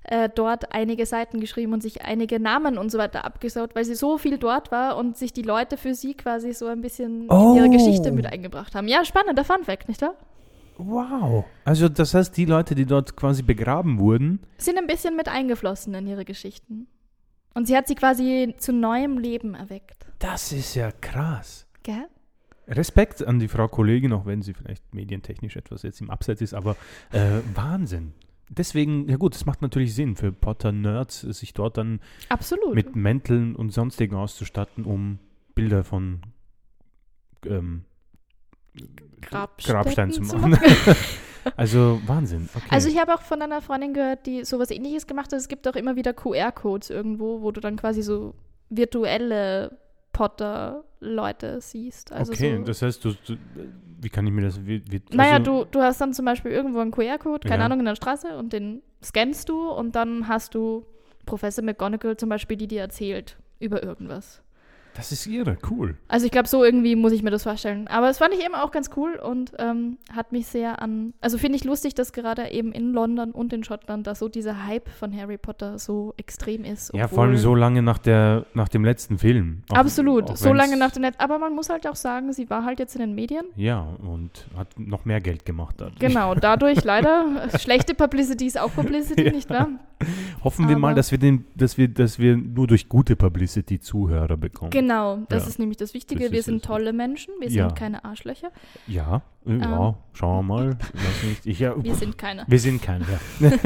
äh, 0.07 0.29
dort 0.33 0.73
einige 0.73 1.05
Seiten 1.05 1.39
geschrieben 1.39 1.73
und 1.73 1.81
sich 1.81 2.03
einige 2.03 2.39
Namen 2.39 2.77
und 2.77 2.91
so 2.91 2.97
weiter 2.97 3.25
abgesaut, 3.25 3.75
weil 3.75 3.85
sie 3.85 3.95
so 3.95 4.17
viel 4.17 4.37
dort 4.37 4.71
war 4.71 4.97
und 4.97 5.17
sich 5.17 5.33
die 5.33 5.41
Leute 5.41 5.77
für 5.77 5.93
sie 5.95 6.13
quasi 6.13 6.53
so 6.53 6.67
ein 6.67 6.81
bisschen 6.81 7.23
in 7.23 7.55
ihre 7.55 7.67
Oh. 7.67 7.71
Geschichte 7.71 8.11
mit 8.11 8.25
eingebracht 8.25 8.75
haben. 8.75 8.87
Ja, 8.87 9.03
spannender 9.05 9.43
Fun 9.43 9.63
Fact, 9.63 9.87
nicht 9.87 10.01
wahr? 10.01 10.15
Wow. 10.77 11.45
Also 11.63 11.87
das 11.89 12.13
heißt, 12.13 12.35
die 12.35 12.45
Leute, 12.45 12.75
die 12.75 12.85
dort 12.85 13.15
quasi 13.15 13.41
begraben 13.43 13.99
wurden, 13.99 14.41
Sind 14.57 14.77
ein 14.77 14.87
bisschen 14.87 15.15
mit 15.15 15.27
eingeflossen 15.29 15.93
in 15.93 16.05
ihre 16.07 16.25
Geschichten. 16.25 16.87
Und 17.53 17.67
sie 17.67 17.77
hat 17.77 17.87
sie 17.87 17.95
quasi 17.95 18.53
zu 18.57 18.73
neuem 18.73 19.17
Leben 19.17 19.55
erweckt. 19.55 20.05
das 20.19 20.51
ist 20.51 20.75
ja 20.75 20.91
krass. 20.91 21.65
Gell? 21.83 22.07
Respekt 22.67 23.25
an 23.25 23.39
die 23.39 23.47
Frau 23.47 23.67
Kollegin, 23.67 24.11
auch 24.11 24.25
wenn 24.25 24.41
sie 24.41 24.53
vielleicht 24.53 24.93
medientechnisch 24.93 25.55
etwas 25.55 25.83
jetzt 25.83 26.01
im 26.01 26.09
Abseits 26.09 26.41
ist, 26.41 26.53
aber 26.53 26.75
äh, 27.11 27.39
Wahnsinn. 27.53 28.13
Deswegen, 28.49 29.09
ja 29.09 29.17
gut, 29.17 29.35
es 29.35 29.45
macht 29.45 29.61
natürlich 29.61 29.95
Sinn 29.95 30.15
für 30.15 30.31
Potter-Nerds, 30.31 31.21
sich 31.21 31.53
dort 31.53 31.77
dann 31.77 31.99
Absolut. 32.29 32.75
mit 32.75 32.95
Mänteln 32.95 33.55
und 33.55 33.71
sonstigen 33.71 34.15
auszustatten, 34.15 34.85
um 34.85 35.19
Bilder 35.55 35.83
von 35.83 36.21
ähm, 37.45 37.85
Grabstein 39.21 40.11
zu 40.11 40.21
machen. 40.21 40.57
also 41.55 42.01
Wahnsinn. 42.05 42.49
Okay. 42.53 42.67
Also 42.69 42.89
ich 42.89 42.99
habe 42.99 43.15
auch 43.15 43.21
von 43.21 43.41
einer 43.41 43.61
Freundin 43.61 43.93
gehört, 43.93 44.25
die 44.25 44.43
sowas 44.43 44.69
ähnliches 44.69 45.07
gemacht 45.07 45.31
hat. 45.31 45.39
Es 45.39 45.47
gibt 45.47 45.67
auch 45.67 45.75
immer 45.75 45.95
wieder 45.95 46.13
QR-Codes 46.13 46.89
irgendwo, 46.89 47.41
wo 47.41 47.51
du 47.51 47.61
dann 47.61 47.77
quasi 47.77 48.03
so 48.03 48.35
virtuelle 48.69 49.77
Potter-Leute 50.15 51.59
siehst. 51.59 52.13
Also 52.13 52.31
okay, 52.31 52.55
so, 52.57 52.63
das 52.63 52.81
heißt, 52.81 53.03
du, 53.03 53.11
du, 53.27 53.35
wie 54.01 54.09
kann 54.09 54.25
ich 54.25 54.31
mir 54.31 54.43
das... 54.43 54.65
Wie, 54.65 54.81
wie, 54.89 55.01
naja, 55.11 55.33
also, 55.39 55.65
du, 55.65 55.69
du 55.71 55.81
hast 55.81 55.99
dann 55.99 56.13
zum 56.13 56.23
Beispiel 56.23 56.51
irgendwo 56.51 56.79
einen 56.79 56.91
QR-Code, 56.91 57.45
keine 57.45 57.59
Ja. 57.59 57.65
Ahnung, 57.65 57.79
in 57.79 57.85
der 57.85 57.95
Straße 57.95 58.37
und 58.37 58.53
den 58.53 58.81
scannst 59.03 59.49
du 59.49 59.69
und 59.69 59.93
dann 59.95 60.29
hast 60.29 60.55
du 60.55 60.85
Professor 61.25 61.65
McGonagall 61.65 62.15
zum 62.15 62.29
Beispiel, 62.29 62.55
die 62.55 62.67
dir 62.67 62.79
erzählt 62.81 63.37
über 63.59 63.83
irgendwas. 63.83 64.41
Das 64.95 65.11
ist 65.11 65.27
irre, 65.27 65.57
cool. 65.69 65.95
Also 66.07 66.25
ich 66.25 66.31
glaube, 66.31 66.47
so 66.47 66.63
irgendwie 66.63 66.95
muss 66.95 67.11
ich 67.11 67.21
mir 67.21 67.29
das 67.31 67.43
vorstellen. 67.43 67.87
Aber 67.89 68.09
es 68.09 68.17
fand 68.17 68.33
ich 68.33 68.43
eben 68.43 68.55
auch 68.55 68.71
ganz 68.71 68.89
cool 68.95 69.15
und 69.15 69.51
ähm, 69.59 69.97
hat 70.13 70.31
mich 70.31 70.47
sehr 70.47 70.81
an. 70.81 71.13
Also 71.21 71.37
finde 71.37 71.57
ich 71.57 71.63
lustig, 71.65 71.95
dass 71.95 72.13
gerade 72.13 72.49
eben 72.51 72.71
in 72.71 72.93
London 72.93 73.31
und 73.31 73.51
in 73.51 73.63
Schottland 73.63 74.07
da 74.07 74.15
so 74.15 74.29
dieser 74.29 74.65
Hype 74.65 74.87
von 74.89 75.15
Harry 75.15 75.37
Potter 75.37 75.77
so 75.79 76.13
extrem 76.17 76.63
ist. 76.63 76.93
Ja, 76.93 77.07
vor 77.09 77.23
allem 77.25 77.35
so 77.37 77.55
lange 77.55 77.81
nach, 77.81 77.97
der, 77.97 78.45
nach 78.53 78.69
dem 78.69 78.85
letzten 78.85 79.17
Film. 79.17 79.63
Auch- 79.69 79.75
Absolut, 79.77 80.31
auch 80.31 80.37
so 80.37 80.53
lange 80.53 80.77
nach 80.77 80.91
dem 80.91 81.01
Netz. 81.01 81.15
Aber 81.17 81.39
man 81.39 81.53
muss 81.53 81.69
halt 81.69 81.85
auch 81.87 81.95
sagen, 81.95 82.31
sie 82.31 82.49
war 82.49 82.63
halt 82.63 82.79
jetzt 82.79 82.95
in 82.95 83.01
den 83.01 83.15
Medien. 83.15 83.45
Ja, 83.57 83.81
und 84.01 84.47
hat 84.57 84.79
noch 84.79 85.03
mehr 85.05 85.19
Geld 85.19 85.45
gemacht. 85.45 85.75
Dadurch. 85.77 85.99
Genau, 85.99 86.35
dadurch 86.35 86.83
leider. 86.85 87.49
Schlechte 87.59 87.95
Publicity 87.95 88.45
ist 88.45 88.59
auch 88.59 88.73
Publicity, 88.73 89.23
Ja. 89.25 89.31
nicht 89.31 89.49
wahr? 89.49 89.67
Hoffen 90.43 90.69
wir 90.69 90.77
mal, 90.77 90.89
Aber- 90.89 90.95
dass 90.97 91.11
wir, 91.11 91.17
den, 91.17 91.45
dass, 91.55 91.77
wir, 91.77 91.87
dass 91.87 92.19
wir 92.19 92.37
nur 92.37 92.67
durch 92.67 92.87
gute 92.89 93.15
Publicity 93.15 93.79
Zuhörer 93.79 94.37
bekommen. 94.37 94.71
Genau, 94.71 94.84
das 94.87 95.43
Ja. 95.43 95.49
ist 95.49 95.59
nämlich 95.59 95.77
das 95.77 95.93
Wichtige. 95.93 96.25
Das 96.25 96.31
wir 96.31 96.43
sind 96.43 96.63
tolle 96.63 96.93
Menschen, 96.93 97.33
wir 97.39 97.49
Ja. 97.49 97.67
sind 97.69 97.77
keine 97.77 98.03
Arschlöcher. 98.05 98.51
Ja, 98.87 99.21
ja, 99.45 99.53
Ähm. 99.89 99.93
schauen 100.13 100.37
wir 100.47 100.53
mal. 100.55 100.77
Ich, 101.43 101.59
ja, 101.59 101.73
Wir 101.83 101.95
sind 101.95 102.17
keine. 102.17 102.43
wir 102.47 102.59
sind 102.59 102.81
keine. 102.81 103.05
Ja. 103.39 103.49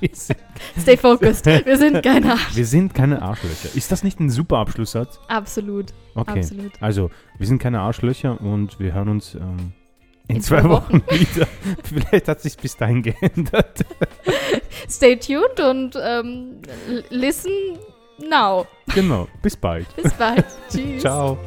sind, 0.12 0.38
Stay 0.78 0.96
focused. 0.96 1.46
Wir 1.46 1.76
sind 1.76 2.02
keine 2.02 2.32
Arschlöcher. 2.32 2.56
wir 2.56 2.66
sind 2.66 2.94
keine 2.94 3.20
Arschlöcher. 3.22 3.74
Ist 3.76 3.90
das 3.90 4.02
nicht 4.04 4.20
ein 4.20 4.30
super 4.30 4.58
Abschlusssatz? 4.58 5.18
Absolut, 5.28 5.92
Okay. 6.14 6.38
absolut. 6.40 6.72
Also, 6.80 7.10
wir 7.36 7.46
sind 7.46 7.58
keine 7.60 7.80
Arschlöcher 7.80 8.40
und 8.40 8.78
wir 8.78 8.92
hören 8.94 9.08
uns 9.08 9.34
ähm, 9.34 9.72
in, 10.28 10.36
In 10.36 10.42
zwei 10.42 10.60
zwei 10.60 10.68
Wochen 10.70 11.02
wieder. 11.10 11.48
Vielleicht 11.82 12.28
hat 12.28 12.40
sich 12.40 12.56
bis 12.56 12.76
dahin 12.76 13.02
geändert. 13.02 13.84
Stay 14.88 15.16
tuned 15.16 15.58
und 15.60 15.96
ähm, 16.00 16.58
listen 17.10 17.50
now. 18.30 18.66
Genau. 18.94 19.28
Bis 19.42 19.56
bald. 19.56 19.86
Bis 19.96 20.12
bald. 20.14 20.44
Tschüss. 20.70 21.02
Ciao. 21.02 21.38